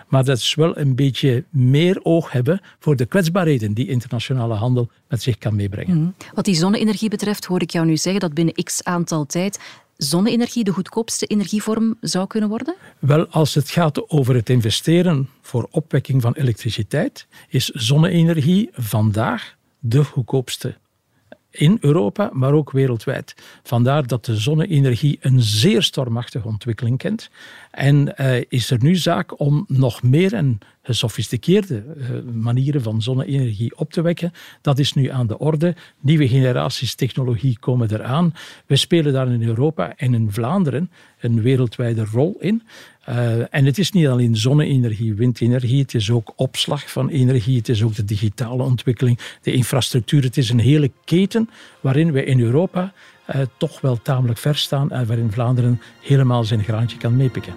maar 0.08 0.24
dat 0.24 0.38
is 0.38 0.56
wel 0.56 0.78
een 0.78 0.96
beetje 0.96 1.44
meer 1.50 2.00
oog 2.04 2.32
hebben 2.32 2.62
voor 2.80 2.96
de 2.96 3.06
kwetsbaarheden 3.06 3.74
die 3.74 3.88
internationale 3.88 4.54
handel 4.54 4.90
met 5.08 5.22
zich 5.22 5.38
kan 5.38 5.56
meebrengen. 5.56 5.98
Mhm. 5.98 6.10
Wat 6.34 6.46
die 6.46 6.56
zonne-energie 6.56 7.10
betreft, 7.10 7.46
hoor 7.46 7.62
ik 7.62 7.70
jou 7.70 7.86
nu 7.86 7.98
zeggen 7.98 8.22
dat 8.22 8.34
binnen 8.34 8.54
x 8.54 8.84
aantal 8.84 9.26
tijd 9.26 9.60
zonne-energie 9.98 10.64
de 10.64 10.72
goedkoopste 10.72 11.26
energievorm 11.26 11.98
zou 12.02 12.28
kunnen 12.28 12.50
worden? 12.50 12.76
Wel, 13.00 13.28
als 13.28 13.54
het 13.54 13.70
gaat 13.70 14.10
over 14.10 14.36
het 14.36 14.50
investeren 14.50 15.30
voor 15.42 15.68
opwekking 15.72 16.22
van 16.22 16.34
elektriciteit, 16.34 17.28
is 17.50 17.66
zonne-energie 17.66 18.70
vandaag 18.74 19.56
de 19.80 20.04
goedkoopste 20.04 20.78
in 21.58 21.78
Europa, 21.82 22.30
maar 22.34 22.54
ook 22.54 22.72
wereldwijd. 22.72 23.36
Vandaar 23.64 24.08
dat 24.08 24.26
de 24.26 24.38
zonne-energie 24.38 25.18
een 25.22 25.42
zeer 25.42 25.84
stormachtige 25.84 26.48
ontwikkeling 26.48 26.98
kent. 26.98 27.30
En 27.72 28.14
uh, 28.18 28.42
is 28.50 28.72
er 28.72 28.84
nu 28.84 28.96
zaak 28.96 29.40
om 29.40 29.66
nog 29.68 30.04
meer 30.04 30.34
en 30.34 30.60
gesofisticeerde 30.86 31.84
uh, 31.98 32.34
manieren 32.34 32.82
van 32.82 33.02
zonne-energie 33.02 33.78
op 33.78 33.92
te 33.92 34.02
wekken. 34.02 34.32
Dat 34.62 34.80
is 34.80 34.94
nu 34.94 35.10
aan 35.10 35.28
de 35.28 35.38
orde. 35.38 35.76
Nieuwe 36.00 36.28
generaties 36.28 36.96
technologie 36.96 37.58
komen 37.60 37.94
eraan. 37.94 38.34
We 38.66 38.76
spelen 38.76 39.14
daar 39.14 39.32
in 39.32 39.44
Europa 39.44 39.94
en 39.98 40.14
in 40.14 40.32
Vlaanderen 40.32 40.92
een 41.20 41.42
wereldwijde 41.42 42.06
rol 42.12 42.36
in. 42.40 42.64
Uh, 43.10 43.56
en 43.56 43.66
het 43.66 43.78
is 43.78 43.92
niet 43.92 44.08
alleen 44.08 44.36
zonne-energie, 44.36 45.14
windenergie, 45.14 45.82
het 45.82 45.94
is 45.94 46.12
ook 46.12 46.34
opslag 46.36 46.92
van 46.92 47.10
energie, 47.10 47.58
het 47.58 47.70
is 47.70 47.84
ook 47.84 47.96
de 47.96 48.06
digitale 48.06 48.64
ontwikkeling, 48.64 49.20
de 49.42 49.52
infrastructuur. 49.52 50.24
Het 50.24 50.38
is 50.38 50.50
een 50.50 50.60
hele 50.60 50.92
keten 51.04 51.50
waarin 51.82 52.12
we 52.12 52.24
in 52.24 52.40
Europa 52.40 52.94
uh, 53.36 53.42
toch 53.58 53.82
wel 53.82 54.02
tamelijk 54.02 54.40
ver 54.40 54.56
staan 54.56 54.92
en 54.92 55.08
waarin 55.08 55.32
Vlaanderen 55.32 55.82
helemaal 56.02 56.44
zijn 56.44 56.64
graantje 56.64 56.98
kan 56.98 57.16
meepikken. 57.16 57.54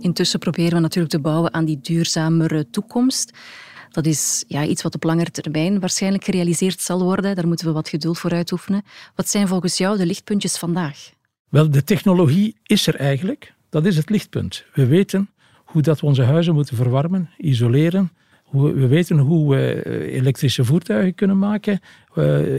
Intussen 0.00 0.38
proberen 0.38 0.72
we 0.72 0.80
natuurlijk 0.80 1.12
te 1.12 1.20
bouwen 1.20 1.54
aan 1.54 1.64
die 1.64 1.78
duurzamere 1.80 2.70
toekomst. 2.70 3.32
Dat 3.90 4.06
is 4.06 4.44
ja, 4.48 4.64
iets 4.64 4.82
wat 4.82 4.94
op 4.94 5.04
langere 5.04 5.30
termijn 5.30 5.80
waarschijnlijk 5.80 6.24
gerealiseerd 6.24 6.80
zal 6.80 7.02
worden. 7.02 7.34
Daar 7.34 7.46
moeten 7.46 7.66
we 7.66 7.72
wat 7.72 7.88
geduld 7.88 8.18
voor 8.18 8.30
uitoefenen. 8.30 8.82
Wat 9.14 9.28
zijn 9.28 9.48
volgens 9.48 9.76
jou 9.76 9.96
de 9.96 10.06
lichtpuntjes 10.06 10.58
vandaag? 10.58 11.10
Wel, 11.48 11.70
de 11.70 11.84
technologie 11.84 12.56
is 12.62 12.86
er 12.86 12.96
eigenlijk. 12.96 13.54
Dat 13.68 13.86
is 13.86 13.96
het 13.96 14.10
lichtpunt. 14.10 14.64
We 14.74 14.86
weten 14.86 15.30
hoe 15.64 15.82
dat 15.82 16.00
we 16.00 16.06
onze 16.06 16.22
huizen 16.22 16.54
moeten 16.54 16.76
verwarmen, 16.76 17.30
isoleren. 17.38 18.12
We 18.50 18.86
weten 18.86 19.18
hoe 19.18 19.54
we 19.54 19.82
eh, 19.82 20.14
elektrische 20.14 20.64
voertuigen 20.64 21.14
kunnen 21.14 21.38
maken, 21.38 21.80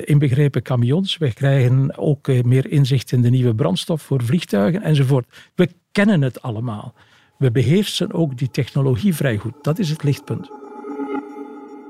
inbegrepen 0.03 0.61
camions. 0.61 1.17
We 1.17 1.33
krijgen 1.33 1.97
ook 1.97 2.27
eh, 2.27 2.43
meer 2.43 2.71
inzicht 2.71 3.11
in 3.11 3.21
de 3.21 3.29
nieuwe 3.29 3.55
brandstof 3.55 4.01
voor 4.01 4.23
vliegtuigen 4.23 4.81
enzovoort. 4.81 5.25
We 5.55 5.69
kennen 5.91 6.21
het 6.21 6.41
allemaal. 6.41 6.93
We 7.41 7.51
beheersen 7.51 8.13
ook 8.13 8.37
die 8.37 8.51
technologie 8.51 9.15
vrij 9.15 9.37
goed. 9.37 9.53
Dat 9.61 9.79
is 9.79 9.89
het 9.89 10.03
lichtpunt. 10.03 10.49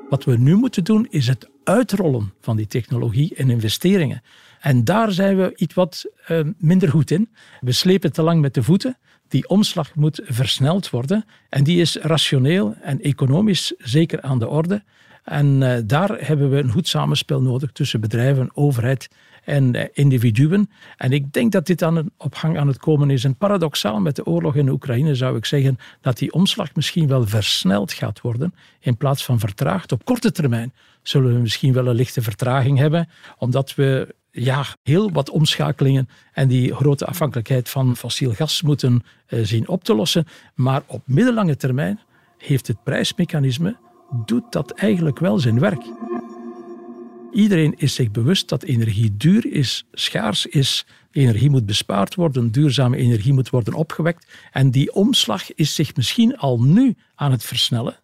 Wat 0.10 0.24
we 0.24 0.38
nu 0.38 0.56
moeten 0.56 0.84
doen 0.84 1.08
is 1.10 1.28
het 1.28 1.50
uitrollen 1.64 2.34
van 2.42 2.56
die 2.56 2.68
technologie 2.68 3.36
en 3.36 3.50
investeringen. 3.50 4.22
En 4.60 4.84
daar 4.84 5.12
zijn 5.12 5.38
we 5.38 5.54
iets 5.56 5.74
wat 5.74 6.06
uh, 6.30 6.40
minder 6.58 6.90
goed 6.90 7.12
in. 7.12 7.30
We 7.60 7.72
slepen 7.72 8.14
te 8.14 8.22
lang 8.22 8.42
met 8.42 8.54
de 8.54 8.64
voeten. 8.64 8.98
Die 9.28 9.50
omslag 9.50 9.96
moet 9.96 10.22
versneld 10.24 10.90
worden. 10.90 11.26
En 11.50 11.64
die 11.64 11.82
is 11.82 11.96
rationeel 11.96 12.76
en 12.82 13.02
economisch 13.02 13.74
zeker 13.78 14.22
aan 14.22 14.40
de 14.40 14.48
orde. 14.48 14.84
En 15.24 15.62
uh, 15.62 15.74
daar 15.86 16.18
hebben 16.20 16.50
we 16.50 16.58
een 16.58 16.72
goed 16.72 16.88
samenspel 16.88 17.42
nodig 17.42 17.72
tussen 17.72 18.02
bedrijven, 18.02 18.50
overheid 18.54 19.10
en 19.44 19.76
eh, 19.76 19.88
individuen. 19.94 20.70
En 20.98 21.12
ik 21.12 21.34
denk 21.34 21.52
dat 21.52 21.66
dit 21.66 21.84
aan 21.84 21.96
een 21.96 22.12
opgang 22.18 22.60
aan 22.60 22.68
het 22.68 22.78
komen 22.78 23.10
is. 23.10 23.24
En 23.24 23.36
paradoxaal 23.36 24.00
met 24.00 24.16
de 24.16 24.26
oorlog 24.26 24.56
in 24.56 24.70
Oekraïne 24.70 25.16
zou 25.16 25.38
ik 25.38 25.46
zeggen 25.46 25.78
dat 26.02 26.18
die 26.18 26.34
omslag 26.34 26.76
misschien 26.76 27.08
wel 27.08 27.28
versneld 27.28 27.94
gaat 27.94 28.22
worden 28.22 28.54
in 28.80 28.98
plaats 28.98 29.26
van 29.26 29.40
vertraagd. 29.40 29.92
Op 29.92 30.06
korte 30.06 30.32
termijn 30.32 30.74
zullen 31.02 31.34
we 31.34 31.40
misschien 31.40 31.74
wel 31.74 31.88
een 31.88 31.96
lichte 31.96 32.22
vertraging 32.22 32.78
hebben, 32.78 33.10
omdat 33.38 33.76
we 33.76 34.16
ja, 34.32 34.66
heel 34.84 35.12
wat 35.12 35.30
omschakelingen 35.30 36.10
en 36.34 36.48
die 36.48 36.76
grote 36.76 37.06
afhankelijkheid 37.06 37.70
van 37.70 37.96
fossiel 37.96 38.34
gas 38.34 38.62
moeten 38.62 39.04
uh, 39.30 39.40
zien 39.44 39.68
op 39.68 39.84
te 39.84 39.96
lossen. 39.96 40.26
Maar 40.56 40.82
op 40.86 41.02
middellange 41.06 41.58
termijn 41.58 42.00
heeft 42.38 42.68
het 42.68 42.84
prijsmechanisme, 42.84 43.76
doet 44.26 44.52
dat 44.52 44.72
eigenlijk 44.72 45.20
wel 45.20 45.40
zijn 45.40 45.60
werk. 45.60 45.84
Iedereen 47.32 47.74
is 47.78 47.94
zich 47.94 48.12
bewust 48.12 48.50
dat 48.50 48.64
energie 48.64 49.18
duur 49.18 49.54
is, 49.54 49.86
schaars 49.92 50.46
is. 50.46 50.86
Energie 51.12 51.50
moet 51.50 51.66
bespaard 51.66 52.16
worden, 52.16 52.52
duurzame 52.52 52.98
energie 52.98 53.34
moet 53.34 53.50
worden 53.50 53.74
opgewekt. 53.74 54.28
En 54.52 54.72
die 54.72 54.94
omslag 54.94 55.54
is 55.54 55.76
zich 55.76 55.96
misschien 55.96 56.38
al 56.38 56.62
nu 56.62 56.96
aan 57.16 57.32
het 57.32 57.44
versnellen. 57.44 58.00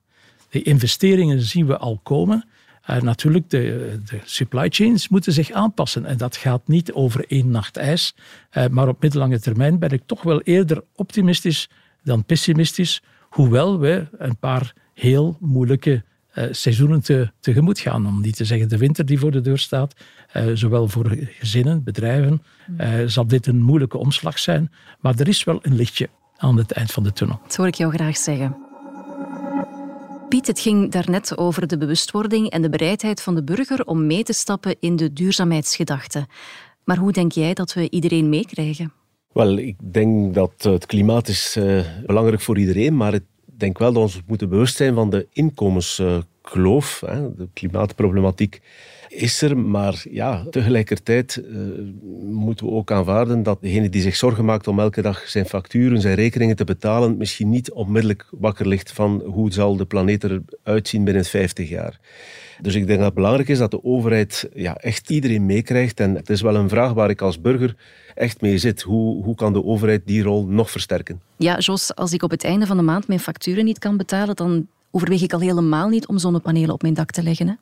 De 0.49 0.61
investeringen 0.61 1.41
zien 1.41 1.65
we 1.65 1.77
al 1.77 1.99
komen. 2.03 2.45
Uh, 2.89 3.01
natuurlijk, 3.01 3.49
de, 3.49 3.99
de, 4.05 4.19
supply 4.23 4.69
chains 4.69 5.07
moeten 5.07 5.33
zich 5.33 5.51
aanpassen. 5.51 6.05
En 6.05 6.17
dat 6.17 6.37
gaat 6.37 6.67
niet 6.67 6.93
over 6.93 7.25
één 7.27 7.51
nacht 7.51 7.77
ijs. 7.77 8.15
Uh, 8.53 8.67
maar 8.67 8.87
op 8.87 9.01
middellange 9.01 9.39
termijn 9.39 9.79
ben 9.79 9.89
ik 9.89 10.01
toch 10.05 10.21
wel 10.21 10.41
eerder 10.41 10.83
optimistisch 10.95 11.69
dan 12.03 12.25
pessimistisch. 12.25 13.01
Hoewel 13.29 13.79
we 13.79 14.07
een 14.17 14.37
paar 14.37 14.73
heel 14.97 15.37
moeilijke 15.39 16.03
uh, 16.35 16.45
seizoenen 16.51 17.01
te, 17.01 17.31
tegemoet 17.39 17.79
gaan. 17.79 18.07
Om 18.07 18.21
niet 18.21 18.35
te 18.35 18.45
zeggen 18.45 18.69
de 18.69 18.77
winter 18.77 19.05
die 19.05 19.19
voor 19.19 19.31
de 19.31 19.41
deur 19.41 19.57
staat. 19.57 19.93
Uh, 20.33 20.43
zowel 20.53 20.87
voor 20.87 21.17
gezinnen, 21.39 21.83
bedrijven, 21.83 22.41
uh, 22.77 22.87
zal 23.05 23.27
dit 23.27 23.47
een 23.47 23.61
moeilijke 23.61 23.97
omslag 23.97 24.39
zijn. 24.39 24.71
Maar 24.99 25.19
er 25.19 25.27
is 25.27 25.43
wel 25.43 25.59
een 25.61 25.75
lichtje 25.75 26.09
aan 26.37 26.57
het 26.57 26.71
eind 26.71 26.91
van 26.91 27.03
de 27.03 27.13
tunnel. 27.13 27.39
Dat 27.43 27.55
hoor 27.55 27.67
ik 27.67 27.75
jou 27.75 27.93
graag 27.93 28.17
zeggen. 28.17 28.57
Piet, 30.29 30.47
het 30.47 30.59
ging 30.59 30.91
daarnet 30.91 31.37
over 31.37 31.67
de 31.67 31.77
bewustwording 31.77 32.49
en 32.49 32.61
de 32.61 32.69
bereidheid 32.69 33.21
van 33.21 33.35
de 33.35 33.43
burger 33.43 33.85
om 33.85 34.05
mee 34.07 34.23
te 34.23 34.33
stappen 34.33 34.75
in 34.79 34.95
de 34.95 35.13
duurzaamheidsgedachte. 35.13 36.27
Maar 36.83 36.97
hoe 36.97 37.11
denk 37.11 37.31
jij 37.31 37.53
dat 37.53 37.73
we 37.73 37.89
iedereen 37.89 38.29
meekrijgen? 38.29 38.93
Wel, 39.33 39.57
ik 39.57 39.75
denk 39.93 40.33
dat 40.33 40.53
het 40.57 40.85
klimaat 40.85 41.27
is 41.27 41.57
belangrijk 42.05 42.41
voor 42.41 42.57
iedereen, 42.57 42.97
maar 42.97 43.11
het 43.11 43.23
denk 43.57 43.77
wel 43.77 43.93
dat 43.93 43.97
we 43.97 44.07
ons 44.07 44.21
moeten 44.27 44.49
bewust 44.49 44.75
zijn 44.75 44.93
van 44.93 45.09
de 45.09 45.27
inkomenskloof. 45.31 47.03
De 47.37 47.47
klimaatproblematiek 47.53 48.61
is 49.07 49.41
er, 49.41 49.57
maar 49.57 50.03
ja, 50.09 50.45
tegelijkertijd 50.49 51.41
uh, 51.45 51.57
moeten 52.23 52.65
we 52.65 52.71
ook 52.71 52.91
aanvaarden 52.91 53.43
dat 53.43 53.61
degene 53.61 53.89
die 53.89 54.01
zich 54.01 54.15
zorgen 54.15 54.45
maakt 54.45 54.67
om 54.67 54.79
elke 54.79 55.01
dag 55.01 55.27
zijn 55.27 55.45
facturen, 55.45 56.01
zijn 56.01 56.15
rekeningen 56.15 56.55
te 56.55 56.63
betalen, 56.63 57.17
misschien 57.17 57.49
niet 57.49 57.71
onmiddellijk 57.71 58.25
wakker 58.31 58.67
ligt 58.67 58.91
van 58.91 59.21
hoe 59.25 59.51
zal 59.51 59.75
de 59.75 59.85
planeet 59.85 60.23
eruit 60.23 60.87
zien 60.87 61.03
binnen 61.03 61.25
50 61.25 61.69
jaar. 61.69 61.99
Dus 62.61 62.75
ik 62.75 62.87
denk 62.87 62.97
dat 62.97 63.07
het 63.07 63.15
belangrijk 63.15 63.49
is 63.49 63.57
dat 63.57 63.71
de 63.71 63.83
overheid 63.83 64.49
ja, 64.53 64.75
echt 64.75 65.09
iedereen 65.09 65.45
meekrijgt. 65.45 65.99
En 65.99 66.15
het 66.15 66.29
is 66.29 66.41
wel 66.41 66.55
een 66.55 66.69
vraag 66.69 66.93
waar 66.93 67.09
ik 67.09 67.21
als 67.21 67.41
burger 67.41 67.75
echt 68.15 68.41
mee 68.41 68.57
zit. 68.57 68.81
Hoe, 68.81 69.23
hoe 69.23 69.35
kan 69.35 69.53
de 69.53 69.63
overheid 69.63 70.01
die 70.05 70.23
rol 70.23 70.45
nog 70.45 70.71
versterken? 70.71 71.21
Ja, 71.35 71.57
Jos, 71.57 71.95
als 71.95 72.13
ik 72.13 72.23
op 72.23 72.31
het 72.31 72.43
einde 72.43 72.65
van 72.65 72.77
de 72.77 72.83
maand 72.83 73.07
mijn 73.07 73.19
facturen 73.19 73.65
niet 73.65 73.79
kan 73.79 73.97
betalen, 73.97 74.35
dan 74.35 74.67
overweeg 74.91 75.21
ik 75.21 75.33
al 75.33 75.39
helemaal 75.39 75.89
niet 75.89 76.07
om 76.07 76.17
zonnepanelen 76.17 76.73
op 76.73 76.81
mijn 76.81 76.93
dak 76.93 77.11
te 77.11 77.23
leggen. 77.23 77.59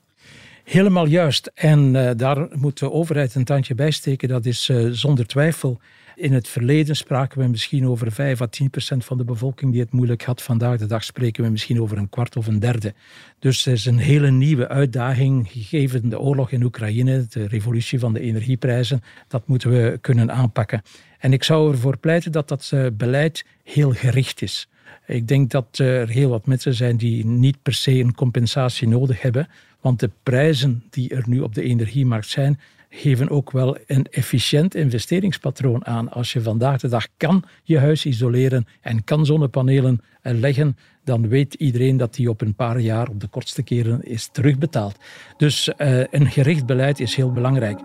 Helemaal 0.65 1.07
juist. 1.07 1.51
En 1.53 1.93
uh, 1.93 2.11
daar 2.15 2.47
moet 2.51 2.79
de 2.79 2.91
overheid 2.91 3.35
een 3.35 3.43
tandje 3.43 3.75
bij 3.75 3.91
steken. 3.91 4.27
Dat 4.27 4.45
is 4.45 4.69
uh, 4.69 4.91
zonder 4.91 5.27
twijfel. 5.27 5.79
In 6.15 6.33
het 6.33 6.47
verleden 6.47 6.95
spraken 6.95 7.39
we 7.39 7.47
misschien 7.47 7.87
over 7.87 8.11
5 8.11 8.41
à 8.41 8.45
10 8.45 8.69
procent 8.69 9.05
van 9.05 9.17
de 9.17 9.23
bevolking 9.23 9.71
die 9.71 9.81
het 9.81 9.91
moeilijk 9.91 10.23
had. 10.23 10.41
Vandaag 10.41 10.77
de 10.77 10.85
dag 10.85 11.03
spreken 11.03 11.43
we 11.43 11.49
misschien 11.49 11.81
over 11.81 11.97
een 11.97 12.09
kwart 12.09 12.37
of 12.37 12.47
een 12.47 12.59
derde. 12.59 12.93
Dus 13.39 13.65
het 13.65 13.73
is 13.73 13.85
een 13.85 13.97
hele 13.97 14.31
nieuwe 14.31 14.67
uitdaging, 14.67 15.51
gegeven 15.51 16.09
de 16.09 16.19
oorlog 16.19 16.51
in 16.51 16.63
Oekraïne, 16.63 17.25
de 17.29 17.47
revolutie 17.47 17.99
van 17.99 18.13
de 18.13 18.19
energieprijzen. 18.19 19.01
Dat 19.27 19.47
moeten 19.47 19.69
we 19.69 19.97
kunnen 20.01 20.31
aanpakken. 20.31 20.81
En 21.19 21.33
ik 21.33 21.43
zou 21.43 21.71
ervoor 21.71 21.97
pleiten 21.97 22.31
dat 22.31 22.47
dat 22.47 22.71
uh, 22.73 22.87
beleid 22.93 23.45
heel 23.63 23.91
gericht 23.91 24.41
is. 24.41 24.69
Ik 25.07 25.27
denk 25.27 25.51
dat 25.51 25.77
er 25.77 26.09
heel 26.09 26.29
wat 26.29 26.45
mensen 26.45 26.73
zijn 26.73 26.97
die 26.97 27.25
niet 27.25 27.57
per 27.61 27.73
se 27.73 27.91
een 27.91 28.15
compensatie 28.15 28.87
nodig 28.87 29.21
hebben. 29.21 29.47
Want 29.81 29.99
de 29.99 30.09
prijzen 30.23 30.83
die 30.89 31.09
er 31.09 31.23
nu 31.27 31.39
op 31.39 31.55
de 31.55 31.63
energiemarkt 31.63 32.27
zijn, 32.27 32.59
geven 32.89 33.29
ook 33.29 33.51
wel 33.51 33.77
een 33.87 34.05
efficiënt 34.11 34.75
investeringspatroon 34.75 35.85
aan. 35.85 36.11
Als 36.11 36.33
je 36.33 36.41
vandaag 36.41 36.79
de 36.79 36.87
dag 36.87 37.07
kan 37.17 37.43
je 37.63 37.79
huis 37.79 38.05
isoleren 38.05 38.67
en 38.81 39.03
kan 39.03 39.25
zonnepanelen 39.25 40.01
leggen, 40.21 40.77
dan 41.03 41.27
weet 41.27 41.53
iedereen 41.53 41.97
dat 41.97 42.13
die 42.13 42.29
op 42.29 42.41
een 42.41 42.55
paar 42.55 42.79
jaar 42.79 43.09
op 43.09 43.19
de 43.19 43.27
kortste 43.27 43.63
keren 43.63 44.03
is 44.03 44.29
terugbetaald. 44.31 44.97
Dus 45.37 45.69
uh, 45.77 46.03
een 46.11 46.27
gericht 46.27 46.65
beleid 46.65 46.99
is 46.99 47.15
heel 47.15 47.31
belangrijk. 47.31 47.79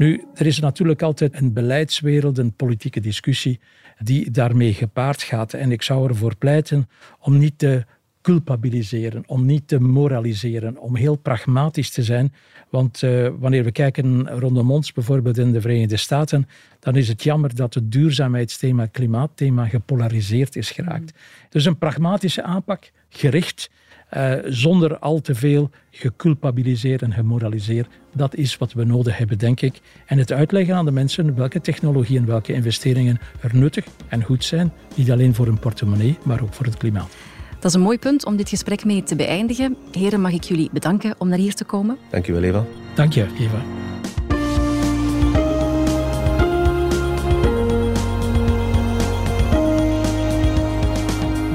Nu, 0.00 0.24
er 0.34 0.46
is 0.46 0.60
natuurlijk 0.60 1.02
altijd 1.02 1.40
een 1.40 1.52
beleidswereld, 1.52 2.38
een 2.38 2.52
politieke 2.52 3.00
discussie 3.00 3.60
die 3.98 4.30
daarmee 4.30 4.72
gepaard 4.72 5.22
gaat. 5.22 5.52
En 5.54 5.72
ik 5.72 5.82
zou 5.82 6.08
ervoor 6.08 6.36
pleiten 6.36 6.88
om 7.18 7.38
niet 7.38 7.58
te 7.58 7.84
culpabiliseren, 8.22 9.22
om 9.26 9.46
niet 9.46 9.68
te 9.68 9.80
moraliseren, 9.80 10.78
om 10.78 10.96
heel 10.96 11.16
pragmatisch 11.16 11.90
te 11.90 12.02
zijn. 12.02 12.32
Want 12.68 13.02
uh, 13.02 13.28
wanneer 13.38 13.64
we 13.64 13.72
kijken 13.72 14.28
rondom 14.28 14.70
ons, 14.70 14.92
bijvoorbeeld 14.92 15.38
in 15.38 15.52
de 15.52 15.60
Verenigde 15.60 15.96
Staten, 15.96 16.48
dan 16.78 16.96
is 16.96 17.08
het 17.08 17.22
jammer 17.22 17.54
dat 17.54 17.74
het 17.74 17.92
duurzaamheidsthema, 17.92 18.86
klimaatthema 18.86 19.66
gepolariseerd 19.66 20.56
is 20.56 20.70
geraakt. 20.70 21.12
Dus 21.48 21.64
een 21.64 21.78
pragmatische 21.78 22.42
aanpak, 22.42 22.90
gericht, 23.08 23.70
uh, 24.16 24.32
zonder 24.44 24.98
al 24.98 25.20
te 25.20 25.34
veel 25.34 25.70
geculpabiliseerd 25.90 27.02
en 27.02 27.12
gemoraliseerd. 27.12 27.88
Dat 28.14 28.34
is 28.34 28.58
wat 28.58 28.72
we 28.72 28.84
nodig 28.84 29.18
hebben, 29.18 29.38
denk 29.38 29.60
ik. 29.60 29.80
En 30.06 30.18
het 30.18 30.32
uitleggen 30.32 30.74
aan 30.74 30.84
de 30.84 30.90
mensen 30.90 31.34
welke 31.34 31.60
technologieën 31.60 32.20
en 32.20 32.26
welke 32.26 32.52
investeringen 32.52 33.18
er 33.40 33.56
nuttig 33.56 33.84
en 34.08 34.22
goed 34.22 34.44
zijn. 34.44 34.72
Niet 34.94 35.10
alleen 35.10 35.34
voor 35.34 35.46
hun 35.46 35.58
portemonnee, 35.58 36.18
maar 36.22 36.42
ook 36.42 36.54
voor 36.54 36.66
het 36.66 36.76
klimaat. 36.76 37.16
Dat 37.54 37.70
is 37.70 37.74
een 37.74 37.80
mooi 37.80 37.98
punt 37.98 38.24
om 38.24 38.36
dit 38.36 38.48
gesprek 38.48 38.84
mee 38.84 39.02
te 39.02 39.16
beëindigen. 39.16 39.76
Heren, 39.92 40.20
mag 40.20 40.32
ik 40.32 40.42
jullie 40.42 40.68
bedanken 40.72 41.14
om 41.18 41.28
naar 41.28 41.38
hier 41.38 41.54
te 41.54 41.64
komen? 41.64 41.98
Dank 42.10 42.26
je 42.26 42.32
wel, 42.32 42.42
Eva. 42.42 42.64
Dank 42.94 43.12
je, 43.12 43.26
Eva. 43.38 43.62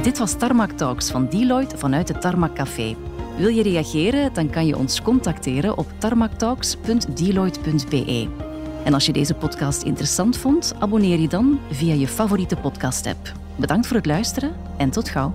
Dit 0.06 0.18
was 0.18 0.38
Tarmac 0.38 0.72
Talks 0.72 1.12
van 1.12 1.30
Deloitte 1.30 1.78
vanuit 1.78 2.08
het 2.08 2.22
Tarmac 2.22 2.56
Café. 2.56 2.96
Wil 3.38 3.48
je 3.48 3.64
reageren, 3.64 4.34
dan 4.34 4.50
kan 4.50 4.66
je 4.66 4.78
ons 4.78 5.02
contacteren 5.02 5.78
op 5.78 5.88
tarmactalks.deloitte.be. 5.98 8.28
En 8.84 8.94
als 8.94 9.06
je 9.06 9.14
deze 9.14 9.34
podcast 9.34 9.84
interessant 9.84 10.38
vond, 10.38 10.74
abonneer 10.80 11.20
je 11.20 11.28
dan 11.28 11.60
via 11.72 11.94
je 11.94 12.08
favoriete 12.08 12.56
podcast-app. 12.56 13.32
Bedankt 13.56 13.88
voor 13.88 13.96
het 13.96 14.06
luisteren 14.06 14.56
en 14.78 14.90
tot 14.90 15.10
gauw. 15.10 15.34